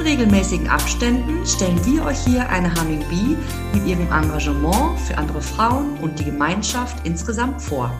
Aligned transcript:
In 0.00 0.06
regelmäßigen 0.06 0.66
Abständen 0.66 1.46
stellen 1.46 1.84
wir 1.84 2.06
euch 2.06 2.24
hier 2.24 2.48
eine 2.48 2.74
Humming 2.74 3.06
Bee 3.10 3.36
mit 3.74 3.86
ihrem 3.86 4.10
Engagement 4.10 4.98
für 4.98 5.18
andere 5.18 5.42
Frauen 5.42 5.98
und 5.98 6.18
die 6.18 6.24
Gemeinschaft 6.24 7.06
insgesamt 7.06 7.60
vor. 7.60 7.92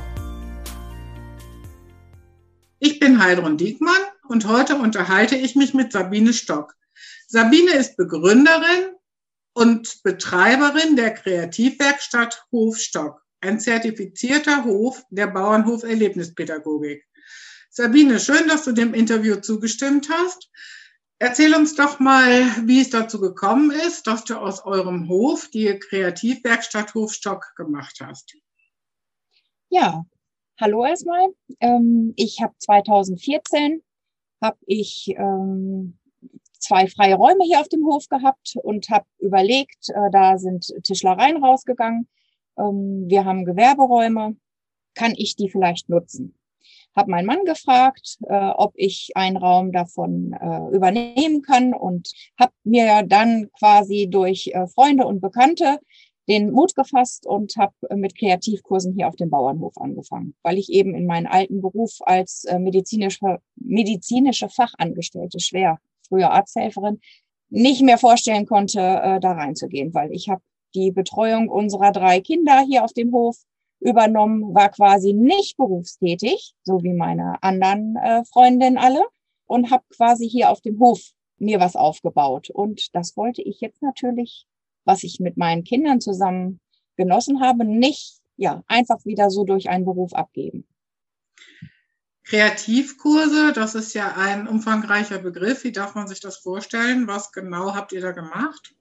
Ich 2.79 3.01
bin 3.01 3.23
Heidrun 3.23 3.59
Diekmann 3.59 4.01
und 4.29 4.49
heute 4.49 4.77
unterhalte 4.77 5.37
ich 5.37 5.57
mich 5.57 5.75
mit 5.75 5.93
Sabine 5.93 6.33
Stock. 6.33 6.75
Sabine 7.27 7.73
ist 7.73 7.99
Begründerin 7.99 8.95
und 9.53 10.03
Betreiberin 10.03 10.97
der 10.97 11.11
Kreativwerkstatt 11.11 12.47
Hof 12.51 12.79
Stock, 12.79 13.21
ein 13.43 13.61
zertifizierter 13.61 14.65
Hof 14.65 15.03
der 15.11 15.27
Bauernhof 15.27 15.83
Erlebnispädagogik. 15.83 17.05
Sabine, 17.69 18.19
schön, 18.21 18.49
dass 18.49 18.65
du 18.65 18.73
dem 18.73 18.95
Interview 18.95 19.37
zugestimmt 19.37 20.09
hast. 20.11 20.49
Erzähl 21.23 21.55
uns 21.55 21.75
doch 21.75 22.01
mal, 22.01 22.47
wie 22.67 22.81
es 22.81 22.89
dazu 22.89 23.21
gekommen 23.21 23.71
ist, 23.71 24.07
dass 24.07 24.25
du 24.25 24.39
aus 24.39 24.65
eurem 24.65 25.07
Hof 25.11 25.51
die 25.51 25.79
Kreativwerkstatt 25.79 26.95
Hofstock 26.95 27.53
gemacht 27.57 27.99
hast. 28.01 28.39
Ja, 29.69 30.07
hallo 30.59 30.87
erstmal. 30.87 31.29
Ähm, 31.61 32.15
ich 32.17 32.41
habe 32.41 32.55
2014 32.57 33.83
habe 34.41 34.57
ich 34.65 35.15
ähm, 35.19 35.99
zwei 36.59 36.87
freie 36.87 37.17
Räume 37.17 37.45
hier 37.45 37.61
auf 37.61 37.69
dem 37.69 37.85
Hof 37.85 38.09
gehabt 38.09 38.55
und 38.63 38.89
habe 38.89 39.05
überlegt, 39.19 39.91
äh, 39.91 40.11
da 40.11 40.39
sind 40.39 40.73
Tischlereien 40.85 41.45
rausgegangen. 41.45 42.09
Ähm, 42.57 43.05
wir 43.09 43.27
haben 43.27 43.45
Gewerberäume. 43.45 44.37
Kann 44.95 45.13
ich 45.15 45.37
die 45.37 45.51
vielleicht 45.51 45.91
nutzen? 45.91 46.40
Habe 46.97 47.11
meinen 47.11 47.27
Mann 47.27 47.45
gefragt, 47.45 48.19
äh, 48.29 48.51
ob 48.51 48.73
ich 48.77 49.11
einen 49.15 49.37
Raum 49.37 49.73
davon 49.73 50.33
äh, 50.33 50.75
übernehmen 50.75 51.43
kann 51.43 51.75
und 51.75 52.11
habe 52.39 52.53
mir 52.65 53.03
dann 53.05 53.51
quasi 53.59 54.09
durch 54.11 54.49
äh, 54.49 54.67
Freunde 54.67 55.07
und 55.07 55.21
Bekannte 55.21 55.79
den 56.29 56.53
Mut 56.53 56.75
gefasst 56.75 57.27
und 57.27 57.57
habe 57.57 57.75
mit 57.97 58.17
Kreativkursen 58.17 58.95
hier 58.95 59.09
auf 59.09 59.17
dem 59.17 59.31
Bauernhof 59.31 59.77
angefangen, 59.77 60.35
weil 60.43 60.59
ich 60.59 60.71
eben 60.71 60.95
in 60.95 61.07
meinen 61.07 61.27
alten 61.27 61.61
Beruf 61.61 61.99
als 62.01 62.45
äh, 62.45 62.59
medizinische, 62.59 63.39
medizinische 63.57 64.49
Fachangestellte, 64.49 65.41
schwer, 65.41 65.79
früher 66.09 66.31
Arzthelferin, 66.31 67.01
nicht 67.49 67.83
mehr 67.83 67.99
vorstellen 67.99 68.47
konnte, 68.47 68.81
äh, 68.81 69.21
da 69.21 69.33
reinzugehen, 69.33 69.93
weil 69.93 70.13
ich 70.13 70.29
habe 70.29 70.43
die 70.75 70.93
Betreuung 70.93 71.49
unserer 71.49 71.91
drei 71.91 72.21
Kinder 72.21 72.61
hier 72.61 72.85
auf 72.85 72.93
dem 72.93 73.13
Hof 73.13 73.37
übernommen, 73.81 74.55
war 74.55 74.69
quasi 74.69 75.13
nicht 75.13 75.57
berufstätig, 75.57 76.55
so 76.63 76.83
wie 76.83 76.93
meine 76.93 77.43
anderen 77.43 77.97
äh, 77.97 78.25
Freundinnen 78.25 78.79
alle, 78.79 79.05
und 79.47 79.71
habe 79.71 79.85
quasi 79.91 80.29
hier 80.29 80.51
auf 80.51 80.61
dem 80.61 80.79
Hof 80.79 81.01
mir 81.39 81.59
was 81.59 81.75
aufgebaut. 81.75 82.51
Und 82.51 82.95
das 82.95 83.17
wollte 83.17 83.43
ich 83.43 83.61
jetzt 83.61 83.83
natürlich, 83.83 84.47
was 84.85 85.03
ich 85.03 85.19
mit 85.19 85.37
meinen 85.37 85.65
Kindern 85.65 86.01
zusammen 86.01 86.61
genossen 86.97 87.41
habe, 87.41 87.65
nicht 87.65 88.21
ja 88.37 88.63
einfach 88.67 89.05
wieder 89.05 89.31
so 89.31 89.45
durch 89.45 89.69
einen 89.69 89.85
Beruf 89.85 90.13
abgeben. 90.13 90.67
Kreativkurse, 92.25 93.53
das 93.53 93.75
ist 93.75 93.95
ja 93.95 94.15
ein 94.17 94.47
umfangreicher 94.47 95.19
Begriff. 95.19 95.65
Wie 95.65 95.73
darf 95.73 95.95
man 95.95 96.07
sich 96.07 96.21
das 96.21 96.37
vorstellen? 96.37 97.09
Was 97.09 97.33
genau 97.33 97.75
habt 97.75 97.93
ihr 97.93 98.01
da 98.01 98.13
gemacht? 98.13 98.75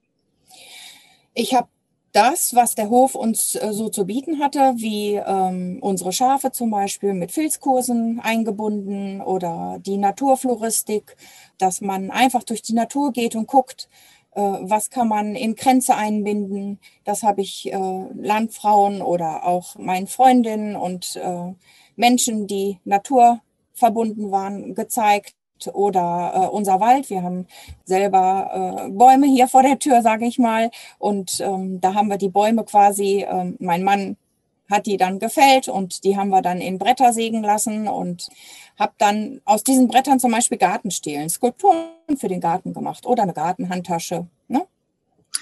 Ich 1.34 1.54
habe 1.54 1.68
das, 2.12 2.54
was 2.54 2.74
der 2.74 2.90
Hof 2.90 3.14
uns 3.14 3.54
äh, 3.54 3.72
so 3.72 3.88
zu 3.88 4.04
bieten 4.04 4.40
hatte, 4.40 4.74
wie 4.76 5.14
ähm, 5.14 5.78
unsere 5.80 6.12
Schafe 6.12 6.52
zum 6.52 6.70
Beispiel 6.70 7.14
mit 7.14 7.32
Filzkursen 7.32 8.20
eingebunden 8.20 9.20
oder 9.20 9.78
die 9.80 9.96
Naturfloristik, 9.96 11.16
dass 11.58 11.80
man 11.80 12.10
einfach 12.10 12.42
durch 12.42 12.62
die 12.62 12.74
Natur 12.74 13.12
geht 13.12 13.36
und 13.36 13.46
guckt, 13.46 13.88
äh, 14.34 14.40
was 14.40 14.90
kann 14.90 15.08
man 15.08 15.34
in 15.36 15.54
Grenze 15.54 15.94
einbinden. 15.96 16.80
Das 17.04 17.22
habe 17.22 17.42
ich 17.42 17.72
äh, 17.72 18.04
Landfrauen 18.14 19.02
oder 19.02 19.46
auch 19.46 19.76
meinen 19.76 20.06
Freundinnen 20.06 20.76
und 20.76 21.16
äh, 21.16 21.54
Menschen, 21.96 22.46
die 22.46 22.78
naturverbunden 22.84 24.30
waren, 24.30 24.74
gezeigt 24.74 25.34
oder 25.68 26.32
äh, 26.34 26.46
unser 26.48 26.80
Wald. 26.80 27.10
Wir 27.10 27.22
haben 27.22 27.46
selber 27.84 28.86
äh, 28.86 28.90
Bäume 28.90 29.26
hier 29.26 29.48
vor 29.48 29.62
der 29.62 29.78
Tür, 29.78 30.02
sage 30.02 30.26
ich 30.26 30.38
mal. 30.38 30.70
Und 30.98 31.40
ähm, 31.40 31.80
da 31.80 31.94
haben 31.94 32.08
wir 32.08 32.18
die 32.18 32.28
Bäume 32.28 32.64
quasi, 32.64 33.26
ähm, 33.28 33.56
mein 33.58 33.82
Mann 33.82 34.16
hat 34.70 34.86
die 34.86 34.96
dann 34.96 35.18
gefällt 35.18 35.68
und 35.68 36.04
die 36.04 36.16
haben 36.16 36.30
wir 36.30 36.42
dann 36.42 36.60
in 36.60 36.78
Bretter 36.78 37.12
sägen 37.12 37.42
lassen 37.42 37.88
und 37.88 38.28
habe 38.78 38.92
dann 38.98 39.40
aus 39.44 39.64
diesen 39.64 39.88
Brettern 39.88 40.20
zum 40.20 40.30
Beispiel 40.30 40.58
Gartenstelen, 40.58 41.28
Skulpturen 41.28 41.88
für 42.16 42.28
den 42.28 42.40
Garten 42.40 42.72
gemacht 42.72 43.04
oder 43.04 43.24
eine 43.24 43.34
Gartenhandtasche. 43.34 44.28
Ne? 44.48 44.66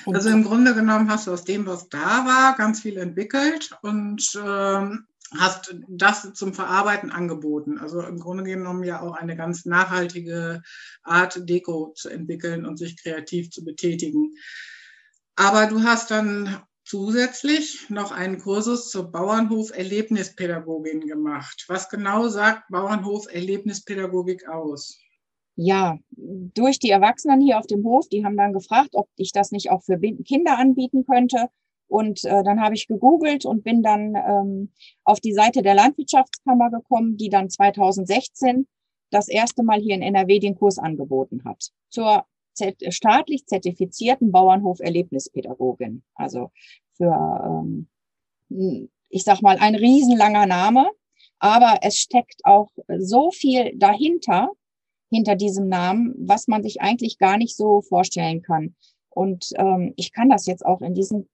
Also 0.07 0.31
im 0.31 0.45
Grunde 0.45 0.75
genommen 0.75 1.11
hast 1.11 1.27
du 1.27 1.33
aus 1.33 1.45
dem, 1.45 1.67
was 1.67 1.89
da 1.89 2.25
war, 2.25 2.57
ganz 2.57 2.81
viel 2.81 2.97
entwickelt 2.97 3.71
und 3.83 4.41
ähm, 4.45 5.07
hast 5.37 5.75
das 5.89 6.33
zum 6.35 6.55
Verarbeiten 6.55 7.11
angeboten. 7.11 7.79
Also 7.79 8.01
im 8.03 8.19
Grunde 8.19 8.45
genommen 8.45 8.85
ja 8.85 9.01
auch 9.01 9.13
eine 9.13 9.37
ganz 9.37 9.65
nachhaltige 9.67 10.63
Art, 11.03 11.49
Deko 11.49 11.93
zu 11.95 12.09
entwickeln 12.09 12.65
und 12.65 12.79
sich 12.79 13.03
kreativ 13.03 13.51
zu 13.51 13.65
betätigen. 13.65 14.33
Aber 15.37 15.67
du 15.67 15.83
hast 15.83 16.11
dann 16.11 16.63
zusätzlich 16.85 17.91
noch 17.91 18.13
einen 18.13 18.39
Kursus 18.39 18.91
zur 18.91 19.13
Bauernhof-Erlebnispädagogin 19.13 21.01
gemacht. 21.07 21.67
Was 21.69 21.91
genau 21.91 22.29
sagt 22.29 22.63
Bauernhof-Erlebnispädagogik 22.71 24.49
aus? 24.49 24.99
Ja, 25.57 25.99
durch 26.11 26.79
die 26.79 26.91
Erwachsenen 26.91 27.41
hier 27.41 27.59
auf 27.59 27.67
dem 27.67 27.85
Hof, 27.85 28.09
die 28.09 28.25
haben 28.25 28.37
dann 28.37 28.53
gefragt, 28.53 28.91
ob 28.93 29.09
ich 29.17 29.33
das 29.33 29.51
nicht 29.51 29.71
auch 29.71 29.83
für 29.83 29.99
Kinder 29.99 30.57
anbieten 30.57 31.05
könnte. 31.05 31.49
Und 31.89 32.25
äh, 32.25 32.45
dann 32.45 32.61
habe 32.61 32.75
ich 32.75 32.87
gegoogelt 32.87 33.45
und 33.45 33.65
bin 33.65 33.83
dann 33.83 34.15
ähm, 34.15 34.73
auf 35.05 35.21
die 35.21 35.33
Seite 35.33 35.63
der 35.63 35.75
Landwirtschaftskammer 35.75 36.71
gekommen, 36.71 37.17
die 37.17 37.31
dann 37.31 37.49
2016 37.49 38.67
das 39.11 39.29
erste 39.29 39.63
Mal 39.63 39.81
hier 39.81 39.95
in 39.95 40.03
NRW 40.03 40.39
den 40.39 40.57
Kurs 40.57 40.79
angeboten 40.79 41.43
hat. 41.45 41.71
Zur 41.89 42.25
staatlich 42.91 43.47
zertifizierten 43.47 44.33
Bauernhof-Erlebnispädagogin. 44.33 46.03
Also 46.15 46.51
für, 46.97 47.87
ähm, 48.51 48.89
ich 49.09 49.25
sag 49.25 49.43
mal, 49.43 49.59
ein 49.59 49.75
riesenlanger 49.75 50.47
Name, 50.47 50.91
aber 51.39 51.79
es 51.83 51.99
steckt 51.99 52.41
auch 52.45 52.71
so 52.99 53.31
viel 53.31 53.73
dahinter, 53.77 54.51
hinter 55.11 55.37
diesem 55.37 55.69
Namen, 55.69 56.15
was 56.19 56.49
man 56.49 56.63
sich 56.63 56.81
eigentlich 56.81 57.19
gar 57.19 57.39
nicht 57.39 57.57
so 57.57 57.81
vorstellen 57.81 58.43
kann. 58.43 58.75
Und 59.09 59.51
ähm, 59.57 59.95
ich 59.97 60.13
kann 60.13 60.29
das 60.29 60.47
jetzt 60.47 60.65
auch 60.67 60.83
in 60.83 60.95
diesem 60.95 61.29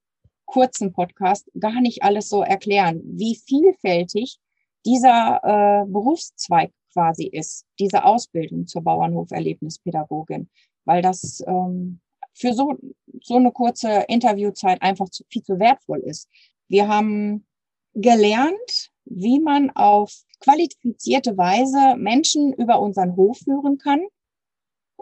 kurzen 0.47 0.93
Podcast 0.93 1.50
gar 1.59 1.81
nicht 1.81 2.03
alles 2.03 2.28
so 2.28 2.43
erklären, 2.43 3.00
wie 3.05 3.37
vielfältig 3.37 4.38
dieser 4.84 5.41
äh, 5.43 5.91
Berufszweig 5.91 6.71
quasi 6.93 7.27
ist, 7.27 7.66
diese 7.78 8.04
Ausbildung 8.04 8.66
zur 8.66 8.83
Bauernhof-Erlebnispädagogin, 8.83 10.48
weil 10.84 11.03
das 11.03 11.42
ähm, 11.47 12.01
für 12.33 12.53
so, 12.53 12.74
so 13.22 13.36
eine 13.36 13.53
kurze 13.53 14.04
Interviewzeit 14.09 14.83
einfach 14.83 15.09
zu, 15.09 15.24
viel 15.28 15.42
zu 15.42 15.59
wertvoll 15.59 16.01
ist. 16.01 16.28
Wir 16.68 16.89
haben 16.89 17.47
gelernt, 17.95 18.91
wie 19.04 19.41
man 19.41 19.71
auf 19.71 20.13
qualifizierte 20.41 21.36
Weise 21.36 21.97
Menschen 21.97 22.53
über 22.53 22.80
unseren 22.80 23.16
Hof 23.16 23.39
führen 23.39 23.78
kann, 23.78 24.01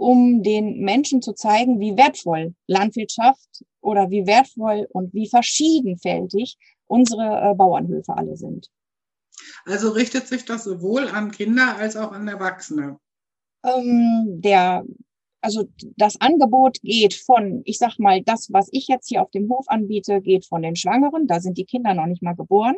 um 0.02 0.43
den 0.43 0.81
Menschen 0.81 1.22
zu 1.22 1.32
zeigen, 1.32 1.78
wie 1.78 1.96
wertvoll 1.96 2.54
Landwirtschaft 2.66 3.64
oder 3.81 4.10
wie 4.10 4.26
wertvoll 4.26 4.88
und 4.90 5.14
wie 5.14 5.28
verschiedenfältig 5.28 6.58
unsere 6.87 7.50
äh, 7.50 7.54
Bauernhöfe 7.54 8.16
alle 8.16 8.37
sind. 8.37 8.69
Also 9.64 9.90
richtet 9.90 10.26
sich 10.26 10.44
das 10.44 10.64
sowohl 10.64 11.08
an 11.08 11.31
Kinder 11.31 11.76
als 11.76 11.96
auch 11.96 12.10
an 12.10 12.26
Erwachsene? 12.26 12.99
Ähm, 13.64 14.40
der, 14.40 14.84
also 15.40 15.64
das 15.96 16.20
Angebot 16.20 16.81
geht 16.82 17.14
von, 17.14 17.62
ich 17.64 17.78
sag 17.78 17.99
mal, 17.99 18.22
das, 18.22 18.49
was 18.50 18.69
ich 18.72 18.88
jetzt 18.88 19.08
hier 19.08 19.22
auf 19.22 19.31
dem 19.31 19.49
Hof 19.50 19.66
anbiete, 19.69 20.20
geht 20.20 20.46
von 20.46 20.62
den 20.62 20.75
Schwangeren. 20.75 21.28
Da 21.28 21.38
sind 21.38 21.58
die 21.58 21.64
Kinder 21.64 21.94
noch 21.94 22.06
nicht 22.06 22.22
mal 22.22 22.34
geboren. 22.34 22.75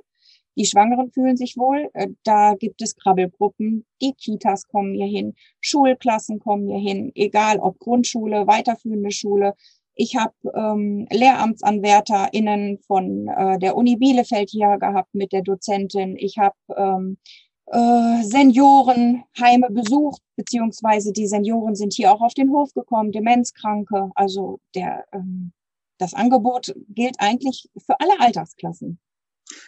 Die 0.57 0.67
Schwangeren 0.67 1.11
fühlen 1.11 1.37
sich 1.37 1.57
wohl. 1.57 1.89
Äh, 1.95 2.09
da 2.25 2.55
gibt 2.55 2.83
es 2.83 2.97
Krabbelgruppen. 2.97 3.85
Die 4.01 4.13
Kitas 4.13 4.67
kommen 4.69 4.95
hier 4.95 5.07
hin. 5.07 5.35
Schulklassen 5.61 6.39
kommen 6.39 6.69
hier 6.69 6.79
hin. 6.79 7.13
Egal 7.15 7.59
ob 7.59 7.79
Grundschule, 7.79 8.47
weiterführende 8.47 9.11
Schule. 9.11 9.55
Ich 9.97 10.17
habe 10.17 10.35
ähm, 10.55 11.07
LehramtsanwärterInnen 11.11 12.79
von 12.87 13.29
äh, 13.29 13.59
der 13.59 13.77
Uni 13.77 13.97
Bielefeld 13.97 14.51
hier 14.51 14.77
gehabt 14.79 15.15
mit 15.15 15.33
der 15.33 15.43
Dozentin. 15.43 16.17
Ich 16.17 16.39
habe 16.39 16.57
ähm, 16.77 17.19
äh, 17.67 18.23
Seniorenheime 18.23 19.71
besucht, 19.71 20.21
beziehungsweise 20.37 21.13
die 21.13 21.29
Senioren 21.29 21.77
sind 21.77 21.95
hier 21.95 22.13
auch 22.13 22.21
auf 22.21 22.35
den 22.35 22.51
Hof 22.51 22.75
gekommen, 22.75 23.13
Demenzkranke. 23.13 24.11
Also 24.17 24.59
der, 24.75 25.05
ähm, 25.13 25.53
das 25.99 26.15
Angebot 26.15 26.75
gilt 26.89 27.17
eigentlich 27.19 27.69
für 27.79 27.99
alle 28.01 28.19
Altersklassen. 28.21 28.99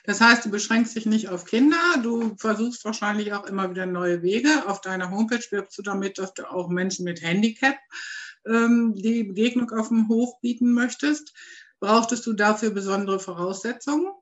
Das 0.04 0.20
heißt, 0.20 0.44
du 0.44 0.50
beschränkst 0.50 0.96
dich 0.96 1.06
nicht 1.06 1.28
auf 1.28 1.44
Kinder, 1.44 1.76
du 2.02 2.34
versuchst 2.36 2.84
wahrscheinlich 2.84 3.32
auch 3.32 3.44
immer 3.44 3.70
wieder 3.70 3.86
neue 3.86 4.22
Wege. 4.22 4.48
Auf 4.66 4.80
deiner 4.80 5.10
Homepage 5.10 5.44
wirbst 5.50 5.76
du 5.78 5.82
damit, 5.82 6.18
dass 6.18 6.34
du 6.34 6.50
auch 6.50 6.68
Menschen 6.68 7.04
mit 7.04 7.22
Handicap 7.22 7.76
ähm, 8.46 8.94
die 8.94 9.24
Begegnung 9.24 9.70
auf 9.72 9.88
dem 9.88 10.08
Hof 10.08 10.40
bieten 10.40 10.72
möchtest. 10.72 11.34
Brauchtest 11.80 12.26
du 12.26 12.32
dafür 12.32 12.70
besondere 12.70 13.20
Voraussetzungen? 13.20 14.12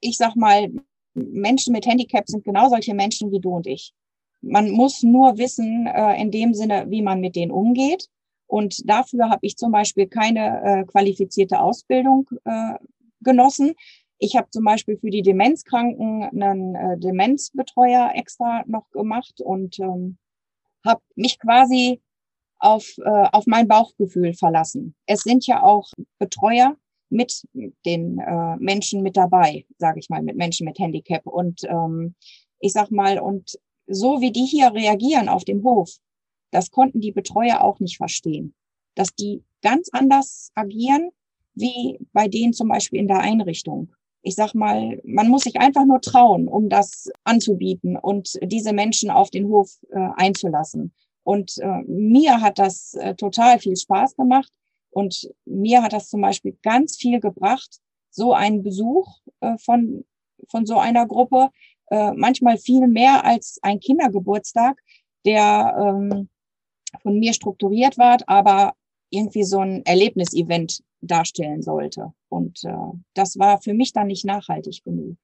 Ich 0.00 0.16
sag 0.16 0.36
mal, 0.36 0.70
Menschen 1.14 1.72
mit 1.72 1.86
Handicap 1.86 2.28
sind 2.28 2.44
genau 2.44 2.68
solche 2.68 2.94
Menschen 2.94 3.30
wie 3.30 3.40
du 3.40 3.50
und 3.50 3.66
ich. 3.66 3.92
Man 4.40 4.70
muss 4.70 5.02
nur 5.02 5.38
wissen, 5.38 5.86
äh, 5.86 6.20
in 6.20 6.30
dem 6.30 6.54
Sinne, 6.54 6.86
wie 6.88 7.02
man 7.02 7.20
mit 7.20 7.36
denen 7.36 7.52
umgeht. 7.52 8.08
Und 8.46 8.88
dafür 8.88 9.30
habe 9.30 9.46
ich 9.46 9.56
zum 9.56 9.70
Beispiel 9.70 10.08
keine 10.08 10.62
äh, 10.62 10.84
qualifizierte 10.84 11.60
Ausbildung 11.60 12.28
äh, 12.44 12.74
genossen. 13.20 13.74
Ich 14.24 14.36
habe 14.36 14.48
zum 14.50 14.62
Beispiel 14.62 14.96
für 14.98 15.10
die 15.10 15.22
Demenzkranken 15.22 16.22
einen 16.22 16.76
äh, 16.76 16.96
Demenzbetreuer 16.96 18.12
extra 18.14 18.62
noch 18.68 18.88
gemacht 18.92 19.40
und 19.40 19.80
ähm, 19.80 20.16
habe 20.86 21.02
mich 21.16 21.40
quasi 21.40 22.00
auf, 22.60 22.98
äh, 22.98 23.28
auf 23.32 23.46
mein 23.46 23.66
Bauchgefühl 23.66 24.32
verlassen. 24.34 24.94
Es 25.06 25.22
sind 25.22 25.44
ja 25.48 25.64
auch 25.64 25.90
Betreuer 26.20 26.76
mit 27.10 27.42
den 27.84 28.20
äh, 28.20 28.56
Menschen 28.58 29.02
mit 29.02 29.16
dabei, 29.16 29.66
sage 29.78 29.98
ich 29.98 30.08
mal, 30.08 30.22
mit 30.22 30.36
Menschen 30.36 30.66
mit 30.66 30.78
Handicap. 30.78 31.26
Und 31.26 31.64
ähm, 31.64 32.14
ich 32.60 32.72
sag 32.72 32.92
mal, 32.92 33.18
und 33.18 33.58
so 33.88 34.20
wie 34.20 34.30
die 34.30 34.46
hier 34.46 34.72
reagieren 34.72 35.28
auf 35.28 35.44
dem 35.44 35.64
Hof, 35.64 35.96
das 36.52 36.70
konnten 36.70 37.00
die 37.00 37.10
Betreuer 37.10 37.60
auch 37.60 37.80
nicht 37.80 37.96
verstehen. 37.96 38.54
Dass 38.94 39.12
die 39.16 39.42
ganz 39.62 39.88
anders 39.92 40.52
agieren, 40.54 41.10
wie 41.54 41.98
bei 42.12 42.28
denen 42.28 42.52
zum 42.52 42.68
Beispiel 42.68 43.00
in 43.00 43.08
der 43.08 43.18
Einrichtung 43.18 43.92
ich 44.22 44.36
sag 44.36 44.54
mal, 44.54 45.00
man 45.04 45.28
muss 45.28 45.42
sich 45.42 45.58
einfach 45.58 45.84
nur 45.84 46.00
trauen, 46.00 46.48
um 46.48 46.68
das 46.68 47.10
anzubieten 47.24 47.96
und 47.96 48.38
diese 48.42 48.72
Menschen 48.72 49.10
auf 49.10 49.30
den 49.30 49.48
Hof 49.48 49.70
äh, 49.90 50.08
einzulassen. 50.16 50.92
Und 51.24 51.58
äh, 51.58 51.82
mir 51.86 52.40
hat 52.40 52.58
das 52.58 52.94
äh, 52.94 53.14
total 53.14 53.58
viel 53.58 53.76
Spaß 53.76 54.16
gemacht 54.16 54.50
und 54.90 55.28
mir 55.44 55.82
hat 55.82 55.92
das 55.92 56.08
zum 56.08 56.20
Beispiel 56.20 56.56
ganz 56.62 56.96
viel 56.96 57.20
gebracht, 57.20 57.78
so 58.10 58.32
einen 58.32 58.62
Besuch 58.62 59.08
äh, 59.40 59.56
von, 59.58 60.04
von 60.48 60.66
so 60.66 60.78
einer 60.78 61.06
Gruppe, 61.06 61.50
äh, 61.90 62.12
manchmal 62.12 62.58
viel 62.58 62.86
mehr 62.86 63.24
als 63.24 63.58
ein 63.62 63.80
Kindergeburtstag, 63.80 64.78
der 65.24 65.74
ähm, 65.78 66.28
von 67.02 67.18
mir 67.18 67.32
strukturiert 67.32 67.98
war, 67.98 68.18
aber 68.26 68.74
irgendwie 69.10 69.44
so 69.44 69.60
ein 69.60 69.84
Erlebnisevent 69.84 70.82
darstellen 71.02 71.62
sollte. 71.62 72.12
Und 72.28 72.64
äh, 72.64 72.98
das 73.14 73.38
war 73.38 73.60
für 73.60 73.74
mich 73.74 73.92
dann 73.92 74.06
nicht 74.06 74.24
nachhaltig 74.24 74.82
genug. 74.84 75.16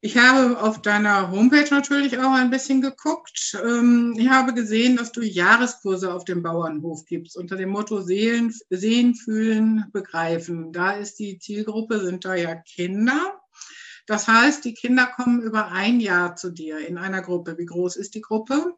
Ich 0.00 0.18
habe 0.18 0.60
auf 0.60 0.82
deiner 0.82 1.30
Homepage 1.30 1.66
natürlich 1.70 2.18
auch 2.18 2.32
ein 2.32 2.50
bisschen 2.50 2.82
geguckt. 2.82 3.56
Ähm, 3.64 4.14
ich 4.18 4.28
habe 4.28 4.52
gesehen, 4.52 4.96
dass 4.96 5.12
du 5.12 5.22
Jahreskurse 5.22 6.12
auf 6.12 6.26
dem 6.26 6.42
Bauernhof 6.42 7.06
gibst 7.06 7.38
unter 7.38 7.56
dem 7.56 7.70
Motto 7.70 8.02
Seelen, 8.02 8.54
Sehen, 8.68 9.14
Fühlen, 9.14 9.86
Begreifen. 9.94 10.72
Da 10.72 10.92
ist 10.92 11.18
die 11.20 11.38
Zielgruppe, 11.38 12.00
sind 12.00 12.26
da 12.26 12.34
ja 12.34 12.54
Kinder. 12.54 13.40
Das 14.06 14.28
heißt, 14.28 14.62
die 14.66 14.74
Kinder 14.74 15.06
kommen 15.06 15.40
über 15.40 15.68
ein 15.68 16.00
Jahr 16.00 16.36
zu 16.36 16.50
dir 16.50 16.86
in 16.86 16.98
einer 16.98 17.22
Gruppe. 17.22 17.56
Wie 17.56 17.64
groß 17.64 17.96
ist 17.96 18.14
die 18.14 18.20
Gruppe? 18.20 18.74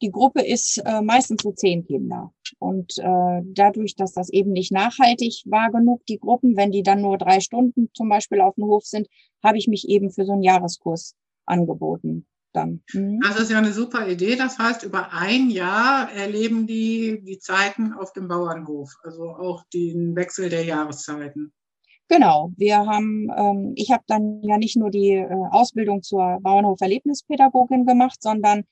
Die 0.00 0.10
Gruppe 0.10 0.42
ist 0.42 0.78
äh, 0.84 1.02
meistens 1.02 1.42
so 1.42 1.52
zehn 1.52 1.84
Kinder. 1.86 2.32
Und 2.58 2.98
äh, 2.98 3.42
dadurch, 3.44 3.96
dass 3.96 4.12
das 4.12 4.30
eben 4.30 4.52
nicht 4.52 4.72
nachhaltig 4.72 5.42
war 5.46 5.70
genug, 5.70 6.04
die 6.06 6.18
Gruppen, 6.18 6.56
wenn 6.56 6.70
die 6.70 6.82
dann 6.82 7.02
nur 7.02 7.18
drei 7.18 7.40
Stunden 7.40 7.90
zum 7.94 8.08
Beispiel 8.08 8.40
auf 8.40 8.54
dem 8.54 8.64
Hof 8.64 8.84
sind, 8.84 9.08
habe 9.42 9.58
ich 9.58 9.68
mich 9.68 9.88
eben 9.88 10.10
für 10.10 10.24
so 10.24 10.32
einen 10.32 10.42
Jahreskurs 10.42 11.14
angeboten. 11.46 12.26
Dann. 12.52 12.82
Mhm. 12.94 13.20
Das 13.20 13.38
ist 13.38 13.50
ja 13.50 13.58
eine 13.58 13.72
super 13.72 14.08
Idee. 14.08 14.36
Das 14.36 14.58
heißt, 14.58 14.82
über 14.82 15.12
ein 15.12 15.50
Jahr 15.50 16.10
erleben 16.10 16.66
die 16.66 17.20
die 17.22 17.38
Zeiten 17.38 17.92
auf 17.92 18.12
dem 18.14 18.26
Bauernhof, 18.26 18.90
also 19.02 19.28
auch 19.28 19.64
den 19.72 20.16
Wechsel 20.16 20.48
der 20.48 20.64
Jahreszeiten. 20.64 21.52
Genau, 22.08 22.52
wir 22.56 22.78
haben, 22.78 23.28
ähm, 23.36 23.72
ich 23.76 23.90
habe 23.90 24.02
dann 24.06 24.42
ja 24.42 24.56
nicht 24.56 24.78
nur 24.78 24.90
die 24.90 25.12
äh, 25.12 25.28
Ausbildung 25.50 26.02
zur 26.02 26.38
Bauernhof-Erlebnispädagogin 26.40 27.84
gemacht, 27.84 28.22
sondern 28.22 28.64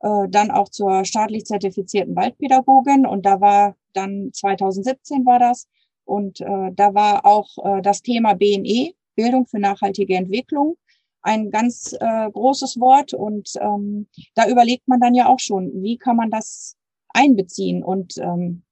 äh, 0.00 0.28
dann 0.28 0.50
auch 0.50 0.68
zur 0.68 1.04
staatlich 1.04 1.44
zertifizierten 1.44 2.16
Waldpädagogin 2.16 3.06
und 3.06 3.26
da 3.26 3.40
war 3.40 3.76
dann 3.92 4.30
2017 4.32 5.26
war 5.26 5.38
das 5.38 5.68
und 6.04 6.40
äh, 6.40 6.72
da 6.72 6.94
war 6.94 7.26
auch 7.26 7.48
äh, 7.64 7.82
das 7.82 8.02
Thema 8.02 8.34
BNE, 8.34 8.92
Bildung 9.16 9.46
für 9.46 9.58
nachhaltige 9.58 10.16
Entwicklung, 10.16 10.76
ein 11.22 11.50
ganz 11.50 11.94
äh, 11.98 12.30
großes 12.30 12.78
Wort 12.80 13.12
und 13.12 13.50
ähm, 13.60 14.06
da 14.34 14.48
überlegt 14.48 14.86
man 14.86 15.00
dann 15.00 15.14
ja 15.14 15.28
auch 15.28 15.40
schon, 15.40 15.82
wie 15.82 15.98
kann 15.98 16.16
man 16.16 16.30
das 16.30 16.76
einbeziehen 17.08 17.82
und 17.82 18.16
ähm, 18.18 18.62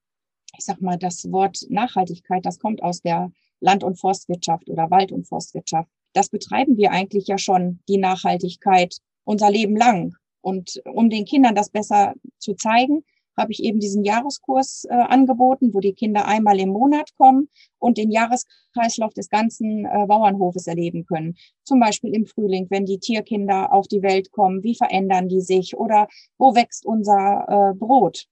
ich 0.58 0.64
sag 0.64 0.80
mal, 0.80 0.96
das 0.96 1.30
Wort 1.32 1.66
Nachhaltigkeit, 1.68 2.46
das 2.46 2.58
kommt 2.58 2.82
aus 2.82 3.02
der 3.02 3.30
Land- 3.60 3.84
und 3.84 3.98
Forstwirtschaft 3.98 4.68
oder 4.68 4.90
Wald- 4.90 5.12
und 5.12 5.26
Forstwirtschaft. 5.26 5.90
Das 6.12 6.28
betreiben 6.28 6.76
wir 6.76 6.92
eigentlich 6.92 7.26
ja 7.26 7.38
schon, 7.38 7.80
die 7.88 7.98
Nachhaltigkeit, 7.98 8.96
unser 9.24 9.50
Leben 9.50 9.76
lang. 9.76 10.16
Und 10.46 10.80
um 10.84 11.10
den 11.10 11.24
Kindern 11.24 11.56
das 11.56 11.70
besser 11.70 12.14
zu 12.38 12.54
zeigen, 12.54 13.02
habe 13.36 13.50
ich 13.50 13.64
eben 13.64 13.80
diesen 13.80 14.04
Jahreskurs 14.04 14.86
äh, 14.88 14.94
angeboten, 14.94 15.74
wo 15.74 15.80
die 15.80 15.92
Kinder 15.92 16.28
einmal 16.28 16.60
im 16.60 16.68
Monat 16.68 17.10
kommen 17.16 17.48
und 17.80 17.98
den 17.98 18.12
Jahreskreislauf 18.12 19.12
des 19.12 19.28
ganzen 19.28 19.86
äh, 19.86 20.06
Bauernhofes 20.06 20.68
erleben 20.68 21.04
können. 21.04 21.34
Zum 21.64 21.80
Beispiel 21.80 22.14
im 22.14 22.26
Frühling, 22.26 22.68
wenn 22.70 22.86
die 22.86 23.00
Tierkinder 23.00 23.72
auf 23.72 23.88
die 23.88 24.02
Welt 24.02 24.30
kommen, 24.30 24.62
wie 24.62 24.76
verändern 24.76 25.28
die 25.28 25.40
sich 25.40 25.76
oder 25.76 26.06
wo 26.38 26.54
wächst 26.54 26.86
unser 26.86 27.72
äh, 27.72 27.74
Brot? 27.76 28.26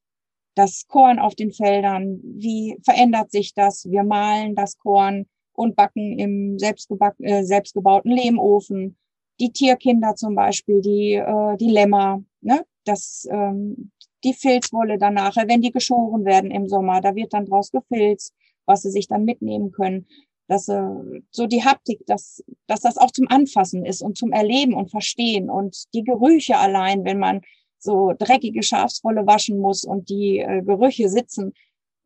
Das 0.54 0.87
Korn 0.87 1.18
auf 1.18 1.35
den 1.35 1.50
Feldern, 1.50 2.21
wie 2.23 2.78
verändert 2.85 3.33
sich 3.33 3.54
das? 3.54 3.90
Wir 3.90 4.04
mahlen 4.04 4.54
das 4.54 4.78
Korn 4.78 5.26
und 5.52 5.75
backen 5.75 6.16
im 6.21 6.59
äh, 6.59 7.42
selbstgebauten 7.42 8.12
Lehmofen 8.12 8.97
die 9.41 9.53
Tierkinder 9.53 10.14
zum 10.14 10.35
Beispiel, 10.35 10.81
die, 10.81 11.14
äh, 11.14 11.57
die 11.57 11.71
Lämmer, 11.71 12.23
ne? 12.41 12.64
das, 12.85 13.26
ähm, 13.31 13.91
die 14.23 14.35
Filzwolle 14.35 14.99
dann 14.99 15.14
nachher, 15.14 15.49
wenn 15.49 15.61
die 15.61 15.73
geschoren 15.73 16.25
werden 16.25 16.50
im 16.50 16.69
Sommer, 16.69 17.00
da 17.00 17.14
wird 17.14 17.33
dann 17.33 17.47
draus 17.47 17.71
gefilzt, 17.71 18.33
was 18.67 18.83
sie 18.83 18.91
sich 18.91 19.07
dann 19.07 19.25
mitnehmen 19.25 19.73
können. 19.73 20.07
Dass 20.47 20.69
äh, 20.69 21.23
so 21.31 21.47
die 21.47 21.64
Haptik, 21.64 22.05
dass, 22.07 22.45
dass 22.67 22.81
das 22.81 22.99
auch 22.99 23.11
zum 23.11 23.29
Anfassen 23.29 23.85
ist 23.85 24.03
und 24.03 24.17
zum 24.17 24.33
Erleben 24.33 24.75
und 24.75 24.91
Verstehen 24.91 25.50
und 25.50 25.85
die 25.95 26.05
Gerüche 26.05 26.59
allein, 26.59 27.05
wenn 27.05 27.19
man 27.19 27.41
so 27.79 28.12
dreckige 28.19 28.62
Schafswolle 28.62 29.26
waschen 29.26 29.59
muss 29.59 29.85
und 29.85 30.09
die 30.09 30.38
äh, 30.38 30.62
Gerüche 30.62 31.09
sitzen 31.09 31.53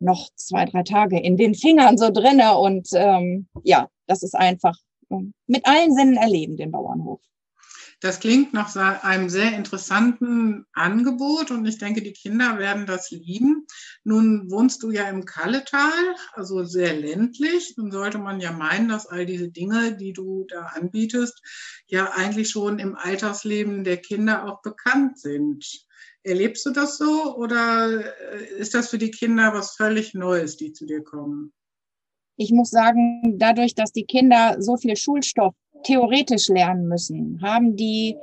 noch 0.01 0.29
zwei, 0.37 0.65
drei 0.65 0.83
Tage 0.83 1.19
in 1.21 1.37
den 1.37 1.55
Fingern 1.55 1.99
so 1.99 2.11
drinne 2.11 2.57
und 2.59 2.89
ähm, 2.95 3.49
ja, 3.65 3.89
das 4.07 4.23
ist 4.23 4.35
einfach 4.35 4.77
mit 5.47 5.67
allen 5.67 5.95
Sinnen 5.95 6.17
erleben, 6.17 6.57
den 6.57 6.71
Bauernhof. 6.71 7.21
Das 8.01 8.21
klingt 8.21 8.55
nach 8.55 8.77
einem 8.77 9.29
sehr 9.29 9.57
interessanten 9.57 10.67
Angebot 10.73 11.51
und 11.51 11.67
ich 11.67 11.79
denke, 11.79 12.01
die 12.01 12.13
Kinder 12.13 12.57
werden 12.59 12.87
das 12.87 13.11
lieben. 13.11 13.67
Nun 14.05 14.49
wohnst 14.53 14.85
du 14.85 14.93
ja 14.93 15.09
im 15.09 15.25
Kalletal, 15.25 16.15
also 16.33 16.63
sehr 16.63 16.95
ländlich. 16.95 17.75
Nun 17.77 17.91
sollte 17.91 18.19
man 18.19 18.39
ja 18.39 18.53
meinen, 18.53 18.89
dass 18.89 19.09
all 19.09 19.27
diese 19.27 19.51
Dinge, 19.51 19.97
die 19.97 20.13
du 20.13 20.47
da 20.49 20.67
anbietest, 20.67 21.43
ja 21.87 22.13
eigentlich 22.13 22.51
schon 22.51 22.79
im 22.79 22.95
Altersleben 22.95 23.83
der 23.83 23.97
Kinder 23.97 24.45
auch 24.45 24.63
bekannt 24.63 25.19
sind. 25.19 25.67
Erlebst 26.23 26.67
du 26.67 26.71
das 26.71 26.99
so 26.99 27.35
oder 27.35 28.05
äh, 28.31 28.45
ist 28.59 28.75
das 28.75 28.91
für 28.91 28.99
die 28.99 29.11
Kinder 29.11 29.53
was 29.55 29.75
völlig 29.75 30.15
Neues, 30.15 30.57
die 30.57 30.73
zu 30.73 30.87
dir 30.87 31.03
kommen? 31.03 31.53
Ich 32.39 32.53
muss 32.53 32.71
sagen, 32.71 33.37
dadurch, 33.37 33.75
dass 33.75 33.93
die 33.93 34.05
Kinder 34.05 34.57
so 34.61 34.77
viel 34.77 34.97
Schulstoff 34.97 35.55
theoretisch 35.83 36.49
lernen 36.49 36.87
müssen, 36.87 37.41
haben 37.43 37.77
die 37.77 38.17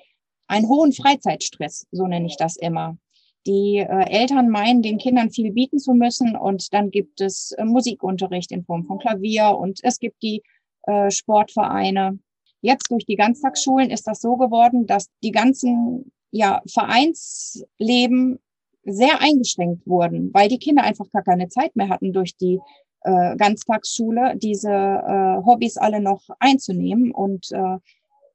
einen 0.48 0.70
hohen 0.70 0.94
Freizeitstress, 0.94 1.86
so 1.92 2.08
nenne 2.08 2.28
ich 2.28 2.38
das 2.38 2.56
immer. 2.56 2.98
Die 3.46 3.78
äh, 3.78 4.10
Eltern 4.10 4.50
meinen, 4.50 4.82
den 4.82 4.98
Kindern 4.98 5.32
viel 5.32 5.52
bieten 5.52 5.80
zu 5.80 5.94
müssen 5.94 6.36
und 6.36 6.74
dann 6.74 6.92
gibt 6.92 7.20
es 7.20 7.52
äh, 7.52 7.66
Musikunterricht 7.66 8.52
in 8.52 8.64
Form 8.64 8.86
von 8.86 9.00
Klavier 9.00 9.56
und 9.58 9.80
es 9.84 10.00
gibt 10.00 10.24
die 10.24 10.42
äh, 10.84 11.12
Sportvereine. 11.12 12.18
Jetzt 12.62 12.90
durch 12.90 13.06
die 13.06 13.18
Ganztagsschulen 13.18 13.92
ist 13.92 14.08
das 14.08 14.22
so 14.22 14.38
geworden, 14.38 14.88
dass 14.88 15.10
die 15.24 15.32
ganzen 15.32 16.12
ja, 16.32 16.62
Vereinsleben 16.72 18.40
sehr 18.84 19.22
eingeschränkt 19.22 19.86
wurden, 19.86 20.34
weil 20.34 20.48
die 20.48 20.60
Kinder 20.60 20.84
einfach 20.84 21.10
gar 21.12 21.24
keine 21.24 21.50
Zeit 21.50 21.76
mehr 21.76 21.90
hatten 21.90 22.14
durch 22.14 22.38
die 22.38 22.60
äh, 23.06 23.36
Ganztagsschule, 23.38 24.36
diese 24.36 24.72
äh, 24.72 25.46
Hobbys 25.46 25.78
alle 25.78 26.02
noch 26.02 26.22
einzunehmen. 26.40 27.12
Und 27.12 27.52
äh, 27.52 27.78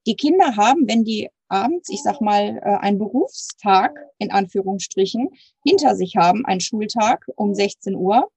die 0.06 0.16
Kinder 0.16 0.56
haben, 0.56 0.88
wenn 0.88 1.04
die 1.04 1.28
abends, 1.48 1.88
ich 1.90 2.02
sag 2.02 2.20
mal, 2.20 2.60
äh, 2.62 2.76
einen 2.78 2.98
Berufstag 2.98 3.98
in 4.18 4.30
Anführungsstrichen 4.30 5.30
hinter 5.64 5.96
sich 5.96 6.16
haben, 6.16 6.46
einen 6.46 6.60
Schultag 6.60 7.26
um 7.36 7.54
16 7.54 7.96
Uhr, 7.96 8.28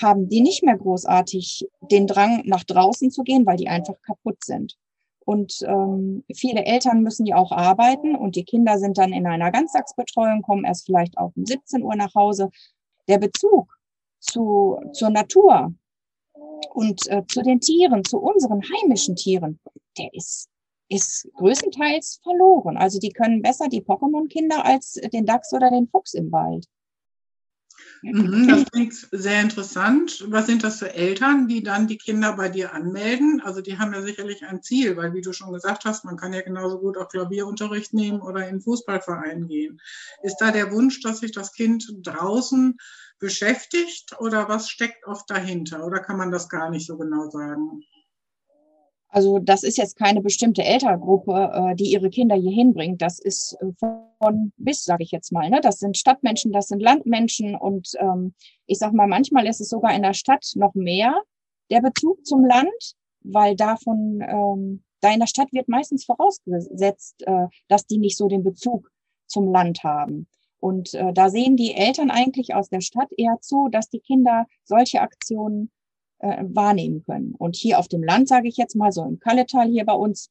haben 0.00 0.28
die 0.28 0.40
nicht 0.40 0.62
mehr 0.62 0.76
großartig 0.76 1.66
den 1.80 2.06
Drang, 2.06 2.42
nach 2.44 2.62
draußen 2.62 3.10
zu 3.10 3.22
gehen, 3.22 3.46
weil 3.46 3.56
die 3.56 3.68
einfach 3.68 4.00
kaputt 4.02 4.44
sind. 4.44 4.76
Und 5.24 5.62
ähm, 5.66 6.24
viele 6.34 6.64
Eltern 6.64 7.02
müssen 7.02 7.26
ja 7.26 7.36
auch 7.36 7.52
arbeiten 7.52 8.14
und 8.14 8.36
die 8.36 8.44
Kinder 8.44 8.78
sind 8.78 8.98
dann 8.98 9.12
in 9.12 9.26
einer 9.26 9.50
Ganztagsbetreuung, 9.50 10.42
kommen 10.42 10.64
erst 10.64 10.86
vielleicht 10.86 11.18
auch 11.18 11.32
um 11.34 11.44
17 11.44 11.82
Uhr 11.82 11.96
nach 11.96 12.14
Hause. 12.14 12.50
Der 13.08 13.18
Bezug 13.18 13.79
zu, 14.20 14.78
zur 14.92 15.10
Natur 15.10 15.74
und 16.72 17.06
äh, 17.08 17.22
zu 17.26 17.42
den 17.42 17.60
Tieren, 17.60 18.04
zu 18.04 18.18
unseren 18.18 18.62
heimischen 18.62 19.16
Tieren, 19.16 19.58
der 19.98 20.10
ist, 20.12 20.48
ist 20.88 21.28
größtenteils 21.34 22.20
verloren. 22.22 22.76
Also 22.76 22.98
die 22.98 23.10
können 23.10 23.42
besser 23.42 23.68
die 23.68 23.82
Pokémon-Kinder 23.82 24.64
als 24.64 24.92
den 25.12 25.26
Dachs 25.26 25.52
oder 25.52 25.70
den 25.70 25.88
Fuchs 25.88 26.14
im 26.14 26.30
Wald. 26.30 26.66
Mhm, 28.02 28.48
das 28.48 28.64
klingt 28.70 29.08
sehr 29.12 29.42
interessant. 29.42 30.24
Was 30.28 30.46
sind 30.46 30.64
das 30.64 30.78
für 30.78 30.94
Eltern, 30.94 31.48
die 31.48 31.62
dann 31.62 31.86
die 31.86 31.98
Kinder 31.98 32.34
bei 32.34 32.48
dir 32.48 32.72
anmelden? 32.72 33.42
Also 33.44 33.60
die 33.60 33.78
haben 33.78 33.92
ja 33.92 34.00
sicherlich 34.00 34.44
ein 34.44 34.62
Ziel, 34.62 34.96
weil 34.96 35.12
wie 35.12 35.20
du 35.20 35.32
schon 35.32 35.52
gesagt 35.52 35.84
hast, 35.84 36.04
man 36.04 36.16
kann 36.16 36.32
ja 36.32 36.40
genauso 36.40 36.78
gut 36.78 36.96
auch 36.96 37.08
Klavierunterricht 37.08 37.92
nehmen 37.92 38.22
oder 38.22 38.48
in 38.48 38.62
Fußballverein 38.62 39.48
gehen. 39.48 39.80
Ist 40.22 40.38
da 40.38 40.50
der 40.50 40.72
Wunsch, 40.72 41.02
dass 41.02 41.20
sich 41.20 41.32
das 41.32 41.52
Kind 41.52 41.92
draußen 42.02 42.76
beschäftigt 43.20 44.18
oder 44.18 44.48
was 44.48 44.68
steckt 44.68 45.06
oft 45.06 45.30
dahinter? 45.30 45.84
Oder 45.86 46.00
kann 46.00 46.16
man 46.16 46.30
das 46.30 46.48
gar 46.48 46.70
nicht 46.70 46.86
so 46.86 46.96
genau 46.96 47.30
sagen? 47.30 47.82
Also 49.12 49.40
das 49.40 49.64
ist 49.64 49.76
jetzt 49.76 49.96
keine 49.96 50.22
bestimmte 50.22 50.62
Elterngruppe, 50.62 51.50
äh, 51.52 51.74
die 51.74 51.92
ihre 51.92 52.10
Kinder 52.10 52.36
hier 52.36 52.52
hinbringt. 52.52 53.02
Das 53.02 53.18
ist 53.18 53.56
äh, 53.60 53.72
von 54.18 54.52
bis, 54.56 54.84
sage 54.84 55.02
ich 55.02 55.10
jetzt 55.10 55.32
mal. 55.32 55.50
Ne? 55.50 55.60
Das 55.60 55.78
sind 55.78 55.96
Stadtmenschen, 55.96 56.52
das 56.52 56.68
sind 56.68 56.80
Landmenschen 56.80 57.56
und 57.56 57.90
ähm, 57.98 58.34
ich 58.66 58.78
sag 58.78 58.92
mal, 58.92 59.08
manchmal 59.08 59.46
ist 59.46 59.60
es 59.60 59.68
sogar 59.68 59.94
in 59.94 60.02
der 60.02 60.14
Stadt 60.14 60.46
noch 60.54 60.74
mehr 60.74 61.20
der 61.70 61.80
Bezug 61.80 62.24
zum 62.24 62.44
Land, 62.44 62.94
weil 63.22 63.56
davon 63.56 64.20
ähm, 64.22 64.84
da 65.00 65.12
in 65.12 65.20
der 65.20 65.26
Stadt 65.26 65.52
wird 65.52 65.68
meistens 65.68 66.04
vorausgesetzt, 66.04 67.22
äh, 67.26 67.46
dass 67.68 67.86
die 67.86 67.98
nicht 67.98 68.16
so 68.16 68.28
den 68.28 68.44
Bezug 68.44 68.90
zum 69.26 69.50
Land 69.50 69.82
haben. 69.82 70.28
Und 70.60 70.94
äh, 70.94 71.12
da 71.12 71.30
sehen 71.30 71.56
die 71.56 71.74
Eltern 71.74 72.10
eigentlich 72.10 72.54
aus 72.54 72.68
der 72.68 72.82
Stadt 72.82 73.10
eher 73.16 73.38
zu, 73.40 73.68
dass 73.70 73.88
die 73.88 74.00
Kinder 74.00 74.46
solche 74.64 75.00
Aktionen 75.00 75.70
äh, 76.18 76.44
wahrnehmen 76.46 77.02
können. 77.02 77.34
Und 77.34 77.56
hier 77.56 77.78
auf 77.78 77.88
dem 77.88 78.02
Land, 78.02 78.28
sage 78.28 78.48
ich 78.48 78.56
jetzt 78.56 78.76
mal, 78.76 78.92
so 78.92 79.02
im 79.04 79.18
Kalletal 79.18 79.68
hier 79.68 79.86
bei 79.86 79.94
uns, 79.94 80.30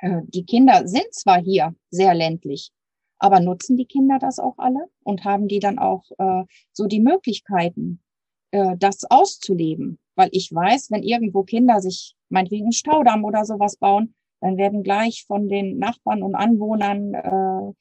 äh, 0.00 0.22
die 0.28 0.44
Kinder 0.44 0.86
sind 0.86 1.12
zwar 1.12 1.40
hier 1.40 1.74
sehr 1.90 2.14
ländlich, 2.14 2.70
aber 3.18 3.40
nutzen 3.40 3.76
die 3.76 3.86
Kinder 3.86 4.18
das 4.20 4.38
auch 4.38 4.58
alle 4.58 4.88
und 5.02 5.24
haben 5.24 5.48
die 5.48 5.58
dann 5.58 5.78
auch 5.78 6.04
äh, 6.18 6.44
so 6.72 6.86
die 6.86 7.00
Möglichkeiten, 7.00 8.00
äh, 8.52 8.76
das 8.78 9.04
auszuleben? 9.10 9.98
Weil 10.14 10.28
ich 10.30 10.52
weiß, 10.52 10.92
wenn 10.92 11.02
irgendwo 11.02 11.42
Kinder 11.42 11.80
sich 11.80 12.14
meinetwegen 12.28 12.66
einen 12.66 12.72
Staudamm 12.72 13.24
oder 13.24 13.44
sowas 13.44 13.76
bauen, 13.76 14.14
dann 14.40 14.58
werden 14.58 14.82
gleich 14.82 15.24
von 15.26 15.48
den 15.48 15.78
Nachbarn 15.78 16.22
und 16.22 16.34
Anwohnern 16.34 17.14
äh, 17.14 17.72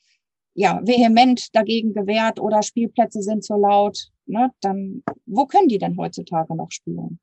ja 0.56 0.80
vehement 0.84 1.56
dagegen 1.56 1.94
gewehrt 1.94 2.40
oder 2.40 2.62
Spielplätze 2.62 3.22
sind 3.22 3.44
zu 3.44 3.56
laut 3.56 4.14
ne, 4.26 4.52
dann 4.62 5.04
wo 5.26 5.46
können 5.46 5.68
die 5.68 5.78
denn 5.78 5.98
heutzutage 5.98 6.56
noch 6.56 6.72
spielen? 6.72 7.20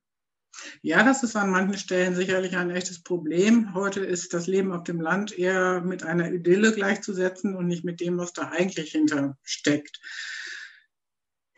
Ja, 0.81 1.03
das 1.03 1.23
ist 1.23 1.35
an 1.35 1.49
manchen 1.49 1.77
Stellen 1.77 2.13
sicherlich 2.13 2.55
ein 2.55 2.69
echtes 2.71 3.01
Problem. 3.01 3.73
Heute 3.73 4.01
ist 4.01 4.33
das 4.33 4.47
Leben 4.47 4.73
auf 4.73 4.83
dem 4.83 4.99
Land 4.99 5.37
eher 5.37 5.81
mit 5.81 6.03
einer 6.03 6.31
Idylle 6.31 6.73
gleichzusetzen 6.73 7.55
und 7.55 7.67
nicht 7.67 7.83
mit 7.83 7.99
dem, 7.99 8.17
was 8.17 8.33
da 8.33 8.49
eigentlich 8.49 8.91
hinter 8.91 9.37
steckt. 9.43 9.99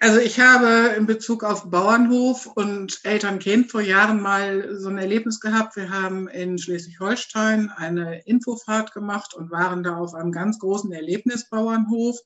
Also 0.03 0.19
ich 0.19 0.38
habe 0.38 0.95
in 0.98 1.05
Bezug 1.05 1.45
auf 1.45 1.69
Bauernhof 1.69 2.45
und 2.45 3.00
Eltern-Kind 3.05 3.72
vor 3.72 3.79
Jahren 3.79 4.19
mal 4.19 4.75
so 4.75 4.89
ein 4.89 4.98
Erlebnis 4.98 5.39
gehabt. 5.39 5.77
Wir 5.77 5.91
haben 5.91 6.27
in 6.27 6.57
Schleswig-Holstein 6.57 7.69
eine 7.69 8.22
Infofahrt 8.25 8.93
gemacht 8.93 9.33
und 9.33 9.50
waren 9.50 9.81
da 9.81 9.95
auf 9.95 10.13
einem 10.13 10.33
ganz 10.33 10.60
großen 10.60 10.91
Erlebnisbauernhof, 10.91 12.19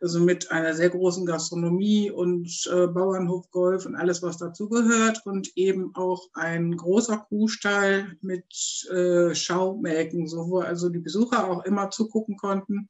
also 0.00 0.20
mit 0.20 0.52
einer 0.52 0.74
sehr 0.74 0.90
großen 0.90 1.26
Gastronomie 1.26 2.08
und 2.08 2.70
äh, 2.72 2.86
Bauernhof 2.86 3.50
Golf 3.50 3.84
und 3.84 3.96
alles, 3.96 4.22
was 4.22 4.36
dazugehört 4.36 5.22
und 5.26 5.56
eben 5.56 5.92
auch 5.96 6.28
ein 6.34 6.76
großer 6.76 7.16
Kuhstall 7.16 8.16
mit 8.20 8.44
äh, 8.92 9.34
Schaumelken, 9.34 10.28
so 10.28 10.50
wo 10.50 10.60
also 10.60 10.88
die 10.88 11.00
Besucher 11.00 11.50
auch 11.50 11.64
immer 11.64 11.90
zugucken 11.90 12.36
konnten, 12.36 12.88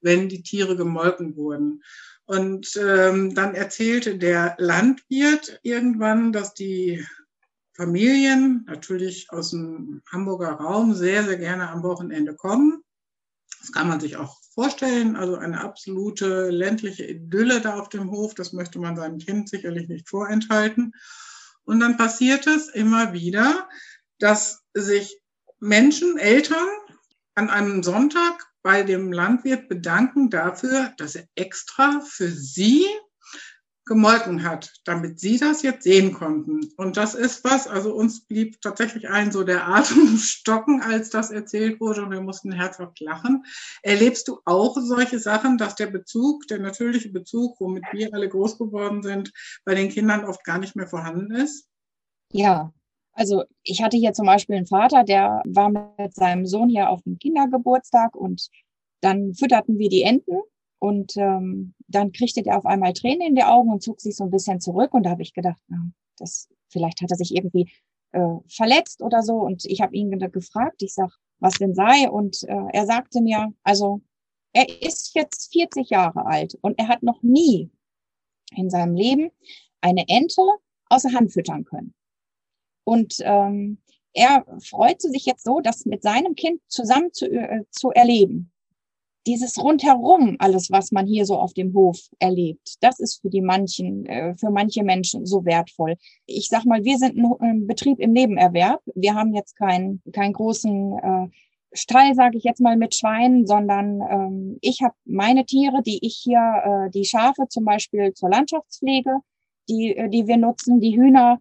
wenn 0.00 0.28
die 0.28 0.44
Tiere 0.44 0.76
gemolken 0.76 1.34
wurden. 1.34 1.82
Und 2.30 2.76
ähm, 2.76 3.34
dann 3.34 3.56
erzählte 3.56 4.16
der 4.16 4.54
Landwirt 4.56 5.58
irgendwann, 5.64 6.32
dass 6.32 6.54
die 6.54 7.04
Familien 7.72 8.64
natürlich 8.68 9.32
aus 9.32 9.50
dem 9.50 10.00
Hamburger 10.12 10.52
Raum 10.52 10.94
sehr, 10.94 11.24
sehr 11.24 11.38
gerne 11.38 11.68
am 11.68 11.82
Wochenende 11.82 12.36
kommen. 12.36 12.84
Das 13.58 13.72
kann 13.72 13.88
man 13.88 13.98
sich 13.98 14.16
auch 14.16 14.38
vorstellen. 14.54 15.16
Also 15.16 15.38
eine 15.38 15.60
absolute 15.60 16.50
ländliche 16.50 17.04
Idylle 17.04 17.60
da 17.60 17.80
auf 17.80 17.88
dem 17.88 18.12
Hof. 18.12 18.34
Das 18.34 18.52
möchte 18.52 18.78
man 18.78 18.94
seinem 18.94 19.18
Kind 19.18 19.48
sicherlich 19.48 19.88
nicht 19.88 20.08
vorenthalten. 20.08 20.92
Und 21.64 21.80
dann 21.80 21.96
passiert 21.96 22.46
es 22.46 22.68
immer 22.68 23.12
wieder, 23.12 23.68
dass 24.20 24.62
sich 24.72 25.20
Menschen, 25.58 26.16
Eltern 26.16 26.68
an 27.34 27.50
einem 27.50 27.82
Sonntag 27.82 28.49
bei 28.62 28.82
dem 28.82 29.12
Landwirt 29.12 29.68
bedanken 29.68 30.30
dafür, 30.30 30.92
dass 30.96 31.14
er 31.14 31.26
extra 31.34 32.00
für 32.00 32.28
sie 32.28 32.86
gemolken 33.90 34.44
hat, 34.44 34.72
damit 34.84 35.18
sie 35.18 35.36
das 35.36 35.62
jetzt 35.62 35.82
sehen 35.82 36.12
konnten. 36.12 36.60
Und 36.76 36.96
das 36.96 37.16
ist 37.16 37.42
was, 37.42 37.66
also 37.66 37.92
uns 37.92 38.24
blieb 38.24 38.60
tatsächlich 38.60 39.08
ein 39.08 39.32
so 39.32 39.42
der 39.42 39.66
Atem 39.66 40.16
stocken, 40.18 40.80
als 40.80 41.10
das 41.10 41.32
erzählt 41.32 41.80
wurde 41.80 42.04
und 42.04 42.12
wir 42.12 42.20
mussten 42.20 42.52
herzhaft 42.52 43.00
lachen. 43.00 43.44
Erlebst 43.82 44.28
du 44.28 44.38
auch 44.44 44.76
solche 44.80 45.18
Sachen, 45.18 45.58
dass 45.58 45.74
der 45.74 45.88
Bezug, 45.88 46.46
der 46.46 46.60
natürliche 46.60 47.08
Bezug, 47.08 47.58
womit 47.58 47.84
wir 47.90 48.14
alle 48.14 48.28
groß 48.28 48.58
geworden 48.58 49.02
sind, 49.02 49.32
bei 49.64 49.74
den 49.74 49.88
Kindern 49.88 50.24
oft 50.24 50.44
gar 50.44 50.58
nicht 50.58 50.76
mehr 50.76 50.86
vorhanden 50.86 51.34
ist? 51.34 51.66
Ja, 52.32 52.72
also 53.12 53.44
ich 53.62 53.82
hatte 53.82 53.96
hier 53.96 54.12
zum 54.12 54.26
Beispiel 54.26 54.56
einen 54.56 54.66
Vater, 54.66 55.04
der 55.04 55.42
war 55.46 55.68
mit 55.70 56.14
seinem 56.14 56.46
Sohn 56.46 56.68
hier 56.68 56.90
auf 56.90 57.02
dem 57.02 57.18
Kindergeburtstag 57.18 58.16
und 58.16 58.48
dann 59.00 59.34
fütterten 59.34 59.78
wir 59.78 59.88
die 59.88 60.02
Enten 60.02 60.38
und 60.78 61.16
ähm, 61.16 61.74
dann 61.88 62.12
kriegte 62.12 62.42
der 62.42 62.56
auf 62.56 62.66
einmal 62.66 62.92
Tränen 62.92 63.28
in 63.28 63.34
die 63.34 63.44
Augen 63.44 63.70
und 63.70 63.82
zog 63.82 64.00
sich 64.00 64.16
so 64.16 64.24
ein 64.24 64.30
bisschen 64.30 64.60
zurück 64.60 64.94
und 64.94 65.04
da 65.04 65.10
habe 65.10 65.22
ich 65.22 65.34
gedacht, 65.34 65.60
na, 65.68 65.90
das 66.18 66.48
vielleicht 66.68 67.00
hat 67.02 67.10
er 67.10 67.16
sich 67.16 67.34
irgendwie 67.34 67.70
äh, 68.12 68.36
verletzt 68.48 69.02
oder 69.02 69.22
so 69.22 69.34
und 69.34 69.64
ich 69.64 69.80
habe 69.80 69.94
ihn 69.94 70.10
gefragt, 70.10 70.82
ich 70.82 70.94
sag, 70.94 71.10
was 71.38 71.54
denn 71.54 71.74
sei 71.74 72.08
und 72.08 72.42
äh, 72.44 72.66
er 72.72 72.86
sagte 72.86 73.20
mir, 73.20 73.52
also 73.62 74.00
er 74.52 74.82
ist 74.82 75.14
jetzt 75.14 75.52
40 75.52 75.90
Jahre 75.90 76.26
alt 76.26 76.56
und 76.60 76.78
er 76.78 76.88
hat 76.88 77.02
noch 77.02 77.22
nie 77.22 77.70
in 78.56 78.70
seinem 78.70 78.94
Leben 78.94 79.30
eine 79.80 80.04
Ente 80.08 80.42
außer 80.88 81.12
Hand 81.12 81.32
füttern 81.32 81.64
können. 81.64 81.94
Und 82.84 83.16
ähm, 83.20 83.78
er 84.12 84.44
freute 84.62 85.08
sich 85.08 85.26
jetzt 85.26 85.44
so, 85.44 85.60
das 85.60 85.84
mit 85.86 86.02
seinem 86.02 86.34
Kind 86.34 86.60
zusammen 86.68 87.12
zu, 87.12 87.26
äh, 87.30 87.64
zu 87.70 87.90
erleben. 87.90 88.50
Dieses 89.26 89.62
rundherum, 89.62 90.36
alles, 90.38 90.70
was 90.70 90.92
man 90.92 91.06
hier 91.06 91.26
so 91.26 91.36
auf 91.38 91.52
dem 91.52 91.74
Hof 91.74 91.98
erlebt, 92.18 92.76
das 92.80 92.98
ist 92.98 93.20
für 93.20 93.28
die 93.28 93.42
manchen, 93.42 94.06
äh, 94.06 94.34
für 94.36 94.50
manche 94.50 94.82
Menschen 94.82 95.26
so 95.26 95.44
wertvoll. 95.44 95.96
Ich 96.26 96.48
sag 96.48 96.64
mal, 96.64 96.84
wir 96.84 96.98
sind 96.98 97.18
ein 97.40 97.66
Betrieb 97.66 98.00
im 98.00 98.12
Nebenerwerb. 98.12 98.80
Wir 98.94 99.14
haben 99.14 99.34
jetzt 99.34 99.56
keinen 99.56 100.02
keinen 100.12 100.32
großen 100.32 100.98
äh, 100.98 101.28
Stall, 101.72 102.14
sage 102.14 102.38
ich 102.38 102.44
jetzt 102.44 102.60
mal, 102.60 102.76
mit 102.76 102.94
Schweinen, 102.94 103.46
sondern 103.46 104.00
ähm, 104.10 104.58
ich 104.60 104.82
habe 104.82 104.94
meine 105.04 105.44
Tiere, 105.44 105.82
die 105.82 106.04
ich 106.04 106.16
hier, 106.22 106.86
äh, 106.86 106.90
die 106.90 107.04
Schafe 107.04 107.46
zum 107.48 107.64
Beispiel 107.64 108.12
zur 108.14 108.30
Landschaftspflege, 108.30 109.18
die, 109.68 109.96
äh, 109.96 110.08
die 110.08 110.26
wir 110.26 110.36
nutzen, 110.36 110.80
die 110.80 110.96
Hühner 110.96 111.38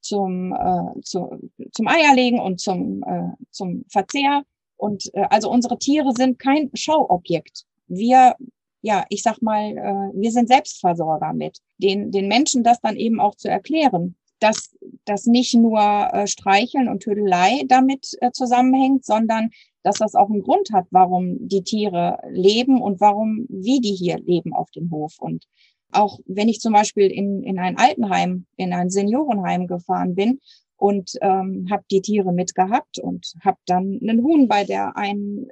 zum, 0.00 0.52
äh, 0.52 1.00
zu, 1.02 1.50
zum 1.72 1.88
Eierlegen 1.88 2.40
und 2.40 2.60
zum, 2.60 3.02
äh, 3.04 3.32
zum 3.50 3.84
Verzehr. 3.88 4.42
Und 4.76 5.10
äh, 5.14 5.26
also 5.30 5.50
unsere 5.50 5.78
Tiere 5.78 6.12
sind 6.16 6.38
kein 6.38 6.70
Schauobjekt. 6.74 7.64
Wir, 7.86 8.34
ja, 8.82 9.04
ich 9.08 9.22
sag 9.22 9.42
mal, 9.42 9.76
äh, 9.76 10.20
wir 10.20 10.32
sind 10.32 10.48
Selbstversorger 10.48 11.32
mit. 11.32 11.58
Den, 11.78 12.10
den 12.10 12.28
Menschen 12.28 12.64
das 12.64 12.80
dann 12.80 12.96
eben 12.96 13.20
auch 13.20 13.34
zu 13.34 13.48
erklären, 13.48 14.16
dass 14.40 14.74
das 15.04 15.26
nicht 15.26 15.54
nur 15.54 15.80
äh, 15.80 16.26
Streicheln 16.26 16.88
und 16.88 17.02
Tödelei 17.02 17.62
damit 17.66 18.16
äh, 18.20 18.32
zusammenhängt, 18.32 19.04
sondern 19.04 19.50
dass 19.82 19.96
das 19.98 20.14
auch 20.14 20.28
einen 20.28 20.42
Grund 20.42 20.72
hat, 20.72 20.86
warum 20.90 21.36
die 21.48 21.62
Tiere 21.62 22.18
leben 22.30 22.80
und 22.80 23.00
warum, 23.00 23.46
wie 23.48 23.80
die 23.80 23.94
hier 23.94 24.18
leben 24.18 24.52
auf 24.52 24.70
dem 24.70 24.90
Hof. 24.90 25.16
Und 25.18 25.46
auch 25.92 26.20
wenn 26.26 26.48
ich 26.48 26.60
zum 26.60 26.72
Beispiel 26.72 27.10
in, 27.10 27.42
in 27.42 27.58
ein 27.58 27.76
Altenheim, 27.76 28.46
in 28.56 28.72
ein 28.72 28.90
Seniorenheim 28.90 29.66
gefahren 29.66 30.14
bin 30.14 30.40
und 30.76 31.12
ähm, 31.20 31.68
habe 31.70 31.84
die 31.90 32.00
Tiere 32.00 32.32
mitgehabt 32.32 32.98
und 32.98 33.34
habe 33.44 33.58
dann 33.66 33.98
einen 34.02 34.22
Huhn 34.22 34.48
bei 34.48 34.64
der 34.64 34.96
einen 34.96 35.48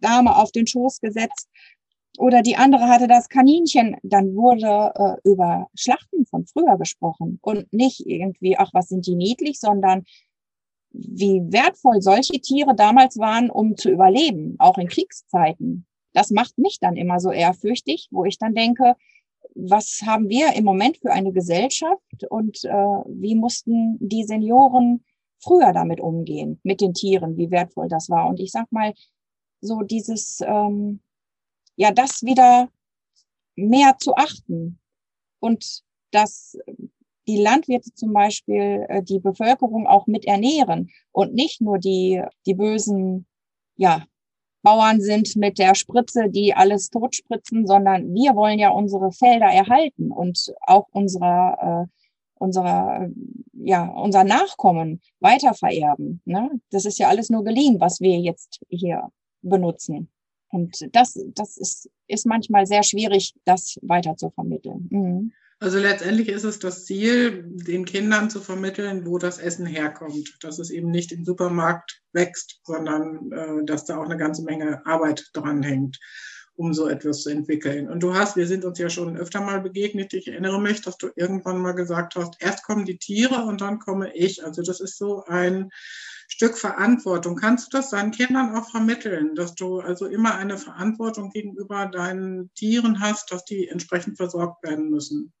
Dame 0.00 0.36
auf 0.36 0.52
den 0.52 0.66
Schoß 0.66 1.00
gesetzt 1.00 1.48
oder 2.18 2.42
die 2.42 2.56
andere 2.56 2.88
hatte 2.88 3.06
das 3.06 3.28
Kaninchen, 3.28 3.96
dann 4.02 4.34
wurde 4.34 4.92
äh, 4.96 5.28
über 5.28 5.68
Schlachten 5.74 6.26
von 6.26 6.46
früher 6.46 6.76
gesprochen 6.76 7.38
und 7.42 7.72
nicht 7.72 8.04
irgendwie, 8.06 8.58
ach, 8.58 8.70
was 8.72 8.88
sind 8.88 9.06
die 9.06 9.14
niedlich, 9.14 9.60
sondern 9.60 10.04
wie 10.90 11.42
wertvoll 11.52 12.02
solche 12.02 12.40
Tiere 12.40 12.74
damals 12.74 13.18
waren, 13.18 13.50
um 13.50 13.76
zu 13.76 13.90
überleben, 13.90 14.56
auch 14.58 14.78
in 14.78 14.88
Kriegszeiten. 14.88 15.86
Das 16.12 16.30
macht 16.30 16.58
mich 16.58 16.78
dann 16.80 16.96
immer 16.96 17.20
so 17.20 17.30
ehrfürchtig, 17.30 18.08
wo 18.10 18.24
ich 18.24 18.36
dann 18.36 18.54
denke, 18.54 18.96
was 19.54 20.02
haben 20.04 20.28
wir 20.28 20.54
im 20.54 20.64
Moment 20.64 20.98
für 20.98 21.12
eine 21.12 21.32
Gesellschaft 21.32 22.24
und 22.30 22.64
äh, 22.64 22.70
wie 22.70 23.34
mussten 23.34 23.98
die 24.00 24.24
Senioren 24.24 25.04
früher 25.40 25.72
damit 25.72 26.00
umgehen, 26.00 26.60
mit 26.62 26.80
den 26.80 26.94
Tieren, 26.94 27.36
wie 27.36 27.50
wertvoll 27.50 27.88
das 27.88 28.10
war. 28.10 28.28
Und 28.28 28.40
ich 28.40 28.50
sag 28.50 28.70
mal, 28.72 28.92
so 29.60 29.82
dieses, 29.82 30.40
ähm, 30.44 31.00
ja, 31.76 31.92
das 31.92 32.22
wieder 32.22 32.68
mehr 33.56 33.96
zu 33.98 34.14
achten 34.14 34.78
und 35.40 35.82
dass 36.10 36.56
die 37.26 37.36
Landwirte 37.36 37.92
zum 37.94 38.12
Beispiel 38.12 38.86
äh, 38.88 39.02
die 39.02 39.18
Bevölkerung 39.18 39.86
auch 39.86 40.06
mit 40.06 40.24
ernähren 40.24 40.90
und 41.12 41.34
nicht 41.34 41.60
nur 41.60 41.78
die, 41.78 42.22
die 42.46 42.54
bösen, 42.54 43.26
ja, 43.76 44.04
Bauern 44.62 45.00
sind 45.00 45.36
mit 45.36 45.58
der 45.58 45.74
Spritze, 45.74 46.28
die 46.28 46.54
alles 46.54 46.90
totspritzen, 46.90 47.66
sondern 47.66 48.12
wir 48.12 48.34
wollen 48.34 48.58
ja 48.58 48.70
unsere 48.70 49.12
Felder 49.12 49.46
erhalten 49.46 50.10
und 50.10 50.52
auch 50.62 50.86
unserer, 50.92 51.86
äh, 51.86 51.90
unserer, 52.34 53.08
ja, 53.52 53.86
unser 53.86 54.24
Nachkommen 54.24 55.00
weitervererben. 55.20 56.20
Ne? 56.24 56.50
Das 56.70 56.84
ist 56.84 56.98
ja 56.98 57.08
alles 57.08 57.30
nur 57.30 57.44
geliehen, 57.44 57.80
was 57.80 58.00
wir 58.00 58.18
jetzt 58.18 58.60
hier 58.68 59.10
benutzen. 59.42 60.10
Und 60.50 60.88
das, 60.94 61.18
das 61.34 61.56
ist, 61.56 61.90
ist 62.06 62.26
manchmal 62.26 62.66
sehr 62.66 62.82
schwierig, 62.82 63.34
das 63.44 63.78
weiter 63.82 64.16
zu 64.16 64.30
vermitteln. 64.30 64.88
Mhm. 64.90 65.32
Also 65.60 65.78
letztendlich 65.78 66.28
ist 66.28 66.44
es 66.44 66.60
das 66.60 66.84
Ziel, 66.84 67.42
den 67.44 67.84
Kindern 67.84 68.30
zu 68.30 68.40
vermitteln, 68.40 69.04
wo 69.04 69.18
das 69.18 69.38
Essen 69.38 69.66
herkommt. 69.66 70.36
Dass 70.40 70.60
es 70.60 70.70
eben 70.70 70.90
nicht 70.92 71.10
im 71.10 71.24
Supermarkt 71.24 72.00
wächst, 72.12 72.60
sondern 72.62 73.32
äh, 73.32 73.64
dass 73.64 73.84
da 73.84 73.98
auch 73.98 74.04
eine 74.04 74.16
ganze 74.16 74.44
Menge 74.44 74.86
Arbeit 74.86 75.28
dran 75.32 75.64
hängt, 75.64 75.98
um 76.54 76.72
so 76.74 76.86
etwas 76.86 77.22
zu 77.22 77.30
entwickeln. 77.30 77.88
Und 77.88 78.04
du 78.04 78.14
hast, 78.14 78.36
wir 78.36 78.46
sind 78.46 78.64
uns 78.64 78.78
ja 78.78 78.88
schon 78.88 79.16
öfter 79.16 79.40
mal 79.40 79.60
begegnet. 79.60 80.14
Ich 80.14 80.28
erinnere 80.28 80.60
mich, 80.60 80.80
dass 80.80 80.96
du 80.96 81.08
irgendwann 81.16 81.60
mal 81.60 81.72
gesagt 81.72 82.14
hast, 82.14 82.36
erst 82.38 82.62
kommen 82.62 82.84
die 82.84 82.98
Tiere 82.98 83.42
und 83.42 83.60
dann 83.60 83.80
komme 83.80 84.14
ich. 84.14 84.44
Also 84.44 84.62
das 84.62 84.78
ist 84.78 84.96
so 84.96 85.24
ein 85.24 85.70
Stück 86.28 86.56
Verantwortung. 86.56 87.34
Kannst 87.34 87.72
du 87.72 87.78
das 87.78 87.90
deinen 87.90 88.12
Kindern 88.12 88.54
auch 88.54 88.70
vermitteln, 88.70 89.34
dass 89.34 89.56
du 89.56 89.80
also 89.80 90.06
immer 90.06 90.36
eine 90.36 90.56
Verantwortung 90.56 91.30
gegenüber 91.30 91.86
deinen 91.86 92.54
Tieren 92.54 93.00
hast, 93.00 93.32
dass 93.32 93.44
die 93.44 93.66
entsprechend 93.66 94.18
versorgt 94.18 94.62
werden 94.62 94.88
müssen? 94.88 95.32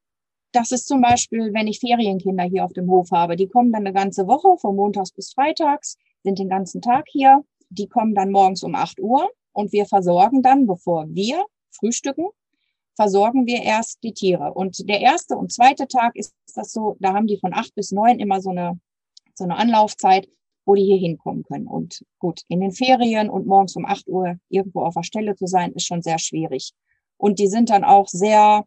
Das 0.52 0.72
ist 0.72 0.88
zum 0.88 1.02
Beispiel, 1.02 1.52
wenn 1.52 1.66
ich 1.66 1.80
Ferienkinder 1.80 2.44
hier 2.44 2.64
auf 2.64 2.72
dem 2.72 2.90
Hof 2.90 3.10
habe. 3.12 3.36
Die 3.36 3.48
kommen 3.48 3.72
dann 3.72 3.86
eine 3.86 3.92
ganze 3.92 4.26
Woche, 4.26 4.56
von 4.58 4.76
Montags 4.76 5.12
bis 5.12 5.32
Freitags, 5.32 5.98
sind 6.22 6.38
den 6.38 6.48
ganzen 6.48 6.80
Tag 6.80 7.06
hier. 7.08 7.44
Die 7.68 7.86
kommen 7.86 8.14
dann 8.14 8.30
morgens 8.30 8.62
um 8.62 8.74
8 8.74 9.00
Uhr 9.00 9.30
und 9.52 9.72
wir 9.72 9.84
versorgen 9.84 10.42
dann, 10.42 10.66
bevor 10.66 11.06
wir 11.08 11.44
frühstücken, 11.70 12.28
versorgen 12.96 13.46
wir 13.46 13.62
erst 13.62 14.02
die 14.02 14.14
Tiere. 14.14 14.54
Und 14.54 14.88
der 14.88 15.00
erste 15.00 15.36
und 15.36 15.52
zweite 15.52 15.86
Tag 15.86 16.16
ist 16.16 16.34
das 16.54 16.72
so, 16.72 16.96
da 16.98 17.12
haben 17.12 17.26
die 17.26 17.38
von 17.38 17.52
8 17.52 17.74
bis 17.74 17.92
9 17.92 18.18
immer 18.18 18.40
so 18.40 18.50
eine, 18.50 18.80
so 19.34 19.44
eine 19.44 19.56
Anlaufzeit, 19.56 20.28
wo 20.64 20.74
die 20.74 20.84
hier 20.84 20.98
hinkommen 20.98 21.44
können. 21.44 21.66
Und 21.66 22.04
gut, 22.18 22.42
in 22.48 22.60
den 22.60 22.72
Ferien 22.72 23.28
und 23.28 23.46
morgens 23.46 23.76
um 23.76 23.84
8 23.84 24.08
Uhr 24.08 24.38
irgendwo 24.48 24.82
auf 24.82 24.94
der 24.94 25.02
Stelle 25.02 25.36
zu 25.36 25.46
sein, 25.46 25.72
ist 25.72 25.86
schon 25.86 26.02
sehr 26.02 26.18
schwierig. 26.18 26.72
Und 27.18 27.38
die 27.38 27.48
sind 27.48 27.70
dann 27.70 27.84
auch 27.84 28.08
sehr 28.08 28.64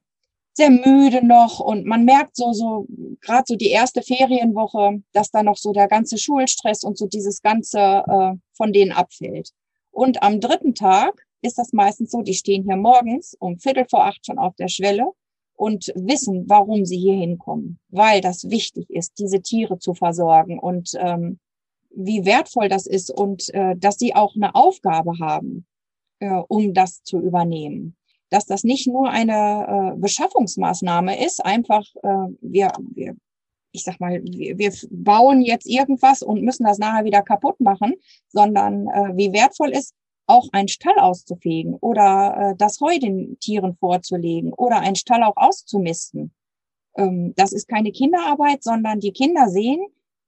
sehr 0.53 0.69
müde 0.69 1.25
noch 1.25 1.59
und 1.59 1.85
man 1.85 2.03
merkt 2.03 2.35
so, 2.35 2.51
so, 2.51 2.85
gerade 3.21 3.43
so 3.47 3.55
die 3.55 3.69
erste 3.69 4.01
Ferienwoche, 4.01 5.01
dass 5.13 5.31
da 5.31 5.43
noch 5.43 5.57
so 5.57 5.71
der 5.71 5.87
ganze 5.87 6.17
Schulstress 6.17 6.83
und 6.83 6.97
so 6.97 7.07
dieses 7.07 7.41
Ganze 7.41 7.79
äh, 7.79 8.33
von 8.53 8.73
denen 8.73 8.91
abfällt. 8.91 9.51
Und 9.91 10.23
am 10.23 10.39
dritten 10.39 10.75
Tag 10.75 11.25
ist 11.41 11.57
das 11.57 11.73
meistens 11.73 12.11
so, 12.11 12.21
die 12.21 12.33
stehen 12.33 12.63
hier 12.63 12.75
morgens 12.75 13.35
um 13.39 13.59
Viertel 13.59 13.85
vor 13.89 14.05
acht 14.05 14.25
schon 14.25 14.37
auf 14.37 14.55
der 14.55 14.67
Schwelle 14.67 15.11
und 15.55 15.91
wissen, 15.95 16.45
warum 16.47 16.85
sie 16.85 16.97
hier 16.97 17.15
hinkommen, 17.15 17.79
weil 17.89 18.19
das 18.21 18.49
wichtig 18.49 18.89
ist, 18.89 19.19
diese 19.19 19.41
Tiere 19.41 19.79
zu 19.79 19.93
versorgen 19.93 20.59
und 20.59 20.91
ähm, 20.97 21.39
wie 21.93 22.25
wertvoll 22.25 22.67
das 22.69 22.87
ist 22.87 23.09
und 23.09 23.53
äh, 23.53 23.75
dass 23.77 23.97
sie 23.97 24.15
auch 24.15 24.35
eine 24.35 24.55
Aufgabe 24.55 25.19
haben, 25.19 25.65
äh, 26.19 26.41
um 26.47 26.73
das 26.73 27.03
zu 27.03 27.19
übernehmen 27.19 27.95
dass 28.31 28.45
das 28.45 28.63
nicht 28.63 28.87
nur 28.87 29.09
eine 29.09 29.93
äh, 29.93 29.99
Beschaffungsmaßnahme 29.99 31.23
ist, 31.23 31.45
einfach 31.45 31.85
äh, 32.01 32.33
wir, 32.41 32.71
wir, 32.79 33.15
ich 33.73 33.83
sag 33.83 33.99
mal, 33.99 34.23
wir, 34.23 34.57
wir 34.57 34.71
bauen 34.89 35.41
jetzt 35.41 35.67
irgendwas 35.67 36.23
und 36.23 36.41
müssen 36.41 36.63
das 36.63 36.79
nachher 36.79 37.05
wieder 37.05 37.21
kaputt 37.21 37.59
machen, 37.59 37.93
sondern 38.29 38.87
äh, 38.87 39.15
wie 39.15 39.33
wertvoll 39.33 39.69
ist, 39.69 39.93
auch 40.27 40.47
einen 40.53 40.69
Stall 40.69 40.97
auszufegen 40.97 41.75
oder 41.75 42.51
äh, 42.51 42.55
das 42.57 42.79
Heu 42.79 42.97
den 42.97 43.37
Tieren 43.39 43.75
vorzulegen 43.75 44.53
oder 44.53 44.79
einen 44.79 44.95
Stall 44.95 45.23
auch 45.23 45.35
auszumisten. 45.35 46.31
Ähm, 46.95 47.33
das 47.35 47.51
ist 47.51 47.67
keine 47.67 47.91
Kinderarbeit, 47.91 48.63
sondern 48.63 49.01
die 49.01 49.11
Kinder 49.11 49.49
sehen, 49.49 49.85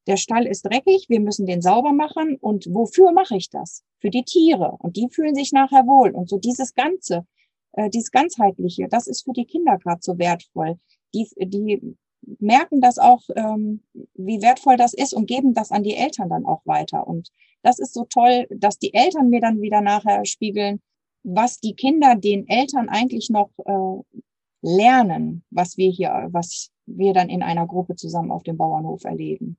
der 0.07 0.17
Stall 0.17 0.45
ist 0.45 0.63
dreckig, 0.63 1.05
wir 1.07 1.21
müssen 1.21 1.45
den 1.45 1.61
sauber 1.61 1.93
machen. 1.93 2.35
Und 2.35 2.67
wofür 2.69 3.13
mache 3.13 3.37
ich 3.37 3.49
das? 3.49 3.83
Für 3.99 4.09
die 4.09 4.23
Tiere. 4.23 4.75
Und 4.79 4.97
die 4.97 5.07
fühlen 5.09 5.35
sich 5.35 5.53
nachher 5.53 5.87
wohl. 5.87 6.11
Und 6.11 6.27
so 6.27 6.37
dieses 6.37 6.73
Ganze, 6.73 7.25
äh, 7.73 7.89
dieses 7.89 8.11
ganzheitliche, 8.11 8.87
das 8.89 9.07
ist 9.07 9.23
für 9.23 9.33
die 9.33 9.45
Kinder 9.45 9.77
gerade 9.77 10.01
so 10.01 10.17
wertvoll. 10.17 10.77
Die, 11.13 11.27
die 11.37 11.95
merken 12.39 12.81
das 12.81 12.97
auch, 12.97 13.21
ähm, 13.35 13.81
wie 14.13 14.41
wertvoll 14.41 14.77
das 14.77 14.93
ist 14.93 15.13
und 15.13 15.27
geben 15.27 15.53
das 15.53 15.71
an 15.71 15.83
die 15.83 15.95
Eltern 15.95 16.29
dann 16.29 16.45
auch 16.45 16.61
weiter. 16.65 17.05
Und 17.07 17.29
das 17.61 17.79
ist 17.79 17.93
so 17.93 18.05
toll, 18.05 18.47
dass 18.49 18.79
die 18.79 18.93
Eltern 18.93 19.29
mir 19.29 19.41
dann 19.41 19.61
wieder 19.61 19.81
nachher 19.81 20.25
spiegeln, 20.25 20.81
was 21.23 21.59
die 21.59 21.75
Kinder 21.75 22.15
den 22.15 22.47
Eltern 22.47 22.89
eigentlich 22.89 23.29
noch 23.29 23.49
äh, 23.65 24.19
lernen, 24.61 25.43
was 25.49 25.77
wir 25.77 25.89
hier, 25.89 26.29
was 26.31 26.71
wir 26.85 27.13
dann 27.13 27.29
in 27.29 27.43
einer 27.43 27.67
Gruppe 27.67 27.95
zusammen 27.95 28.31
auf 28.31 28.43
dem 28.43 28.57
Bauernhof 28.57 29.03
erleben. 29.03 29.57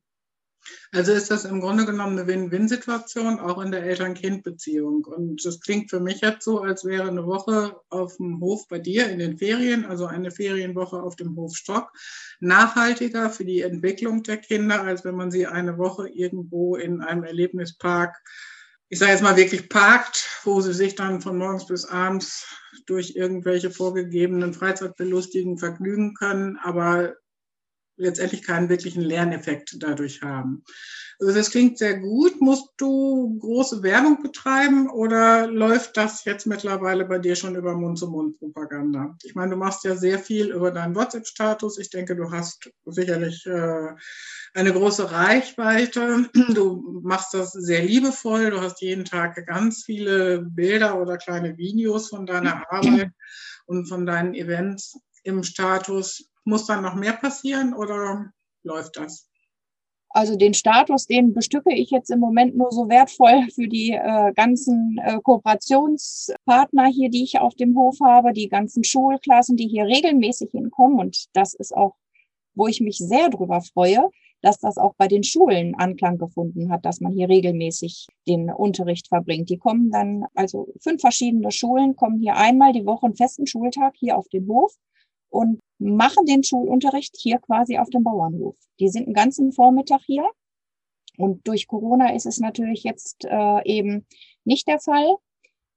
Also 0.92 1.12
ist 1.12 1.30
das 1.30 1.44
im 1.44 1.60
Grunde 1.60 1.86
genommen 1.86 2.18
eine 2.18 2.26
Win-Win-Situation, 2.26 3.40
auch 3.40 3.60
in 3.60 3.72
der 3.72 3.82
Eltern-Kind-Beziehung. 3.82 5.04
Und 5.04 5.44
das 5.44 5.60
klingt 5.60 5.90
für 5.90 6.00
mich 6.00 6.20
jetzt 6.20 6.44
so, 6.44 6.60
als 6.60 6.84
wäre 6.84 7.08
eine 7.08 7.26
Woche 7.26 7.76
auf 7.90 8.16
dem 8.16 8.40
Hof 8.40 8.68
bei 8.68 8.78
dir 8.78 9.08
in 9.08 9.18
den 9.18 9.36
Ferien, 9.36 9.84
also 9.84 10.06
eine 10.06 10.30
Ferienwoche 10.30 11.02
auf 11.02 11.16
dem 11.16 11.36
Hof 11.36 11.56
Stock, 11.56 11.90
nachhaltiger 12.40 13.30
für 13.30 13.44
die 13.44 13.62
Entwicklung 13.62 14.22
der 14.22 14.38
Kinder, 14.38 14.82
als 14.82 15.04
wenn 15.04 15.16
man 15.16 15.30
sie 15.30 15.46
eine 15.46 15.78
Woche 15.78 16.08
irgendwo 16.08 16.76
in 16.76 17.00
einem 17.00 17.24
Erlebnispark, 17.24 18.16
ich 18.88 18.98
sage 18.98 19.12
jetzt 19.12 19.22
mal 19.22 19.36
wirklich 19.36 19.68
parkt, 19.68 20.28
wo 20.44 20.60
sie 20.60 20.74
sich 20.74 20.94
dann 20.94 21.20
von 21.20 21.38
morgens 21.38 21.66
bis 21.66 21.84
abends 21.84 22.46
durch 22.86 23.16
irgendwelche 23.16 23.70
vorgegebenen 23.70 24.54
Freizeitbelustigungen 24.54 25.58
vergnügen 25.58 26.14
können, 26.14 26.58
aber 26.62 27.16
letztendlich 27.96 28.42
keinen 28.42 28.68
wirklichen 28.68 29.02
Lerneffekt 29.02 29.76
dadurch 29.78 30.22
haben. 30.22 30.64
Also 31.20 31.32
das 31.32 31.50
klingt 31.50 31.78
sehr 31.78 31.98
gut. 31.98 32.40
Musst 32.40 32.70
du 32.76 33.38
große 33.38 33.82
Werbung 33.82 34.22
betreiben 34.22 34.90
oder 34.90 35.46
läuft 35.46 35.96
das 35.96 36.24
jetzt 36.24 36.46
mittlerweile 36.46 37.04
bei 37.04 37.18
dir 37.18 37.36
schon 37.36 37.54
über 37.54 37.74
Mund-zu-Mund-Propaganda? 37.74 39.16
Ich 39.22 39.34
meine, 39.34 39.52
du 39.52 39.56
machst 39.56 39.84
ja 39.84 39.94
sehr 39.94 40.18
viel 40.18 40.50
über 40.50 40.70
deinen 40.70 40.94
WhatsApp-Status. 40.94 41.78
Ich 41.78 41.90
denke, 41.90 42.16
du 42.16 42.30
hast 42.32 42.68
sicherlich 42.86 43.46
äh, 43.46 43.88
eine 44.54 44.72
große 44.72 45.10
Reichweite. 45.10 46.28
Du 46.54 47.00
machst 47.02 47.34
das 47.34 47.52
sehr 47.52 47.82
liebevoll. 47.82 48.50
Du 48.50 48.60
hast 48.60 48.80
jeden 48.80 49.04
Tag 49.04 49.46
ganz 49.46 49.84
viele 49.84 50.42
Bilder 50.42 51.00
oder 51.00 51.16
kleine 51.16 51.56
Videos 51.56 52.08
von 52.08 52.26
deiner 52.26 52.70
Arbeit 52.70 53.10
und 53.66 53.88
von 53.88 54.04
deinen 54.04 54.34
Events 54.34 54.98
im 55.22 55.42
Status. 55.42 56.28
Muss 56.44 56.66
dann 56.66 56.82
noch 56.82 56.94
mehr 56.94 57.14
passieren 57.14 57.74
oder 57.74 58.32
läuft 58.62 58.96
das? 58.96 59.28
Also 60.16 60.36
den 60.36 60.54
Status, 60.54 61.06
den 61.06 61.34
bestücke 61.34 61.74
ich 61.74 61.90
jetzt 61.90 62.08
im 62.08 62.20
Moment 62.20 62.56
nur 62.56 62.70
so 62.70 62.88
wertvoll 62.88 63.48
für 63.52 63.66
die 63.66 63.90
äh, 63.90 64.32
ganzen 64.32 64.96
äh, 65.02 65.18
Kooperationspartner 65.20 66.86
hier, 66.86 67.10
die 67.10 67.24
ich 67.24 67.40
auf 67.40 67.56
dem 67.56 67.76
Hof 67.76 67.98
habe, 68.00 68.32
die 68.32 68.48
ganzen 68.48 68.84
Schulklassen, 68.84 69.56
die 69.56 69.66
hier 69.66 69.86
regelmäßig 69.86 70.50
hinkommen. 70.52 71.00
Und 71.00 71.26
das 71.32 71.54
ist 71.54 71.76
auch, 71.76 71.96
wo 72.54 72.68
ich 72.68 72.80
mich 72.80 72.98
sehr 72.98 73.28
drüber 73.28 73.60
freue, 73.60 74.08
dass 74.40 74.60
das 74.60 74.78
auch 74.78 74.94
bei 74.96 75.08
den 75.08 75.24
Schulen 75.24 75.74
Anklang 75.74 76.16
gefunden 76.18 76.70
hat, 76.70 76.84
dass 76.84 77.00
man 77.00 77.12
hier 77.12 77.28
regelmäßig 77.28 78.06
den 78.28 78.52
Unterricht 78.52 79.08
verbringt. 79.08 79.50
Die 79.50 79.58
kommen 79.58 79.90
dann, 79.90 80.26
also 80.34 80.68
fünf 80.80 81.00
verschiedene 81.00 81.50
Schulen 81.50 81.96
kommen 81.96 82.20
hier 82.20 82.36
einmal 82.36 82.72
die 82.72 82.86
Woche 82.86 83.06
einen 83.06 83.16
festen 83.16 83.48
Schultag 83.48 83.94
hier 83.96 84.16
auf 84.16 84.28
den 84.28 84.46
Hof 84.46 84.72
und 85.28 85.58
machen 85.84 86.26
den 86.26 86.42
Schulunterricht 86.42 87.16
hier 87.18 87.38
quasi 87.38 87.78
auf 87.78 87.90
dem 87.90 88.04
Bauernhof. 88.04 88.56
Die 88.80 88.88
sind 88.88 89.06
den 89.06 89.14
ganzen 89.14 89.52
Vormittag 89.52 90.00
hier. 90.06 90.28
Und 91.16 91.46
durch 91.46 91.68
Corona 91.68 92.14
ist 92.14 92.26
es 92.26 92.40
natürlich 92.40 92.82
jetzt 92.82 93.24
äh, 93.24 93.62
eben 93.64 94.06
nicht 94.44 94.66
der 94.66 94.80
Fall 94.80 95.16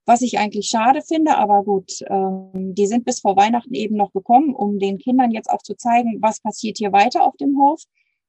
was 0.08 0.22
ich 0.22 0.38
eigentlich 0.38 0.68
schade 0.68 1.02
finde, 1.02 1.36
aber 1.36 1.62
gut, 1.62 2.00
ähm, 2.08 2.74
die 2.74 2.86
sind 2.86 3.04
bis 3.04 3.20
vor 3.20 3.36
Weihnachten 3.36 3.74
eben 3.74 3.94
noch 3.94 4.10
gekommen, 4.10 4.54
um 4.54 4.78
den 4.78 4.96
Kindern 4.96 5.30
jetzt 5.32 5.50
auch 5.50 5.60
zu 5.60 5.74
zeigen, 5.74 6.16
was 6.22 6.40
passiert 6.40 6.78
hier 6.78 6.92
weiter 6.92 7.26
auf 7.26 7.36
dem 7.36 7.58
Hof. 7.58 7.82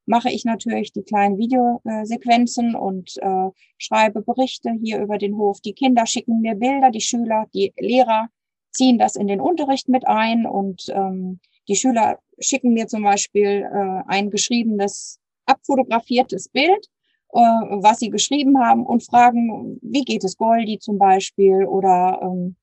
Mache 0.06 0.30
ich 0.30 0.44
natürlich 0.44 0.92
die 0.92 1.04
kleinen 1.04 1.38
Videosequenzen 1.38 2.76
und 2.76 3.16
äh, 3.22 3.50
schreibe 3.78 4.22
Berichte 4.22 4.74
hier 4.84 5.00
über 5.00 5.18
den 5.18 5.38
Hof. 5.38 5.62
Die 5.62 5.72
Kinder 5.72 6.06
schicken 6.06 6.42
mir 6.42 6.56
Bilder, 6.56 6.92
die 6.92 7.00
Schüler, 7.00 7.46
die 7.54 7.72
Lehrer 7.80 8.28
ziehen 8.72 8.98
das 8.98 9.16
in 9.16 9.28
den 9.28 9.40
Unterricht 9.40 9.88
mit 9.88 10.06
ein 10.06 10.46
und 10.46 10.84
ähm, 10.90 11.40
die 11.70 11.78
Schüler 11.78 12.20
schicken 12.40 12.74
mir 12.74 12.88
zum 12.88 13.04
Beispiel 13.04 13.70
äh, 13.72 14.04
ein 14.08 14.30
geschriebenes, 14.30 15.20
abfotografiertes 15.46 16.50
Bild 16.50 16.90
äh, 17.32 17.40
was 17.40 18.00
sie 18.00 18.10
geschrieben 18.10 18.60
haben 18.60 18.86
und 18.86 19.04
fragen, 19.04 19.80
wie 19.84 20.04
geht 20.04 20.24
es 20.24 20.36
Goldi 20.36 20.80
zum 20.80 20.98
Beispiel 20.98 21.66
oder 21.66 22.20
ähm, 22.24 22.56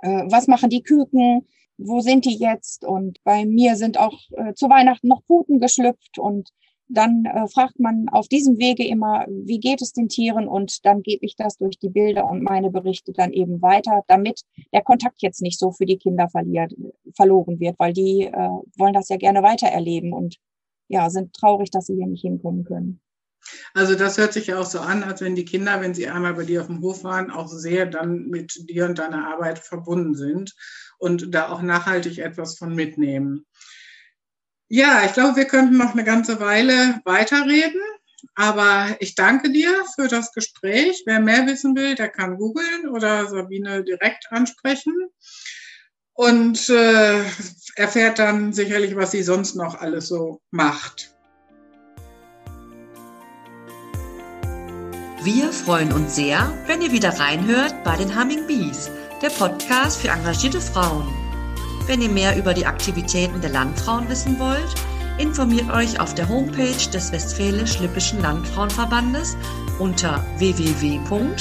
äh, 0.00 0.24
was 0.30 0.46
machen 0.46 0.70
die 0.70 0.82
Küken, 0.82 1.46
wo 1.76 2.00
sind 2.00 2.24
die 2.24 2.36
jetzt? 2.36 2.84
Und 2.84 3.22
bei 3.24 3.44
mir 3.44 3.76
sind 3.76 3.98
auch 3.98 4.18
äh, 4.36 4.54
zu 4.54 4.70
Weihnachten 4.70 5.08
noch 5.08 5.24
Puten 5.26 5.60
geschlüpft 5.60 6.18
und 6.18 6.48
dann 6.92 7.24
äh, 7.24 7.46
fragt 7.48 7.78
man 7.78 8.08
auf 8.10 8.28
diesem 8.28 8.58
Wege 8.58 8.86
immer, 8.86 9.26
wie 9.28 9.60
geht 9.60 9.80
es 9.80 9.92
den 9.92 10.08
Tieren? 10.08 10.48
Und 10.48 10.84
dann 10.84 11.02
gebe 11.02 11.24
ich 11.24 11.36
das 11.36 11.56
durch 11.56 11.78
die 11.78 11.88
Bilder 11.88 12.28
und 12.28 12.42
meine 12.42 12.70
Berichte 12.70 13.12
dann 13.12 13.32
eben 13.32 13.62
weiter, 13.62 14.02
damit 14.08 14.42
der 14.72 14.82
Kontakt 14.82 15.22
jetzt 15.22 15.40
nicht 15.40 15.58
so 15.58 15.70
für 15.70 15.86
die 15.86 15.98
Kinder 15.98 16.28
verliert, 16.28 16.74
verloren 17.14 17.60
wird, 17.60 17.78
weil 17.78 17.92
die 17.92 18.24
äh, 18.24 18.48
wollen 18.76 18.94
das 18.94 19.08
ja 19.08 19.16
gerne 19.16 19.42
weitererleben 19.42 20.12
und 20.12 20.36
ja, 20.88 21.08
sind 21.08 21.32
traurig, 21.34 21.70
dass 21.70 21.86
sie 21.86 21.94
hier 21.94 22.08
nicht 22.08 22.22
hinkommen 22.22 22.64
können. 22.64 23.00
Also 23.74 23.94
das 23.94 24.18
hört 24.18 24.32
sich 24.32 24.48
ja 24.48 24.58
auch 24.58 24.66
so 24.66 24.80
an, 24.80 25.02
als 25.02 25.20
wenn 25.20 25.34
die 25.34 25.44
Kinder, 25.44 25.80
wenn 25.80 25.94
sie 25.94 26.08
einmal 26.08 26.34
bei 26.34 26.44
dir 26.44 26.60
auf 26.60 26.66
dem 26.66 26.82
Hof 26.82 27.04
waren, 27.04 27.30
auch 27.30 27.48
sehr 27.48 27.86
dann 27.86 28.26
mit 28.26 28.68
dir 28.68 28.86
und 28.86 28.98
deiner 28.98 29.28
Arbeit 29.28 29.60
verbunden 29.60 30.14
sind 30.14 30.54
und 30.98 31.34
da 31.34 31.50
auch 31.50 31.62
nachhaltig 31.62 32.18
etwas 32.18 32.58
von 32.58 32.74
mitnehmen. 32.74 33.46
Ja, 34.72 35.04
ich 35.04 35.14
glaube, 35.14 35.34
wir 35.34 35.46
könnten 35.46 35.76
noch 35.76 35.94
eine 35.94 36.04
ganze 36.04 36.38
Weile 36.38 37.00
weiterreden, 37.04 37.80
aber 38.36 38.86
ich 39.00 39.16
danke 39.16 39.50
dir 39.50 39.68
für 39.96 40.06
das 40.06 40.32
Gespräch. 40.32 41.02
Wer 41.06 41.18
mehr 41.18 41.44
wissen 41.48 41.74
will, 41.74 41.96
der 41.96 42.08
kann 42.08 42.36
googeln 42.36 42.88
oder 42.88 43.26
Sabine 43.26 43.82
direkt 43.82 44.28
ansprechen 44.30 44.94
und 46.12 46.68
äh, 46.68 47.20
erfährt 47.74 48.20
dann 48.20 48.52
sicherlich, 48.52 48.94
was 48.94 49.10
sie 49.10 49.24
sonst 49.24 49.56
noch 49.56 49.80
alles 49.80 50.06
so 50.06 50.40
macht. 50.52 51.16
Wir 55.24 55.52
freuen 55.52 55.92
uns 55.92 56.14
sehr, 56.14 56.56
wenn 56.66 56.80
ihr 56.80 56.92
wieder 56.92 57.18
reinhört 57.18 57.82
bei 57.82 57.96
den 57.96 58.16
Humming 58.16 58.46
Bees, 58.46 58.88
der 59.20 59.30
Podcast 59.30 60.00
für 60.00 60.08
engagierte 60.08 60.60
Frauen. 60.60 61.29
Wenn 61.86 62.02
ihr 62.02 62.08
mehr 62.08 62.36
über 62.36 62.54
die 62.54 62.66
Aktivitäten 62.66 63.40
der 63.40 63.50
Landfrauen 63.50 64.08
wissen 64.08 64.38
wollt, 64.38 64.74
informiert 65.18 65.70
euch 65.70 66.00
auf 66.00 66.14
der 66.14 66.28
Homepage 66.28 66.90
des 66.92 67.12
Westfälisch-Lippischen 67.12 68.20
Landfrauenverbandes 68.22 69.36
unter 69.78 70.24
www.wllv.de. 70.38 71.40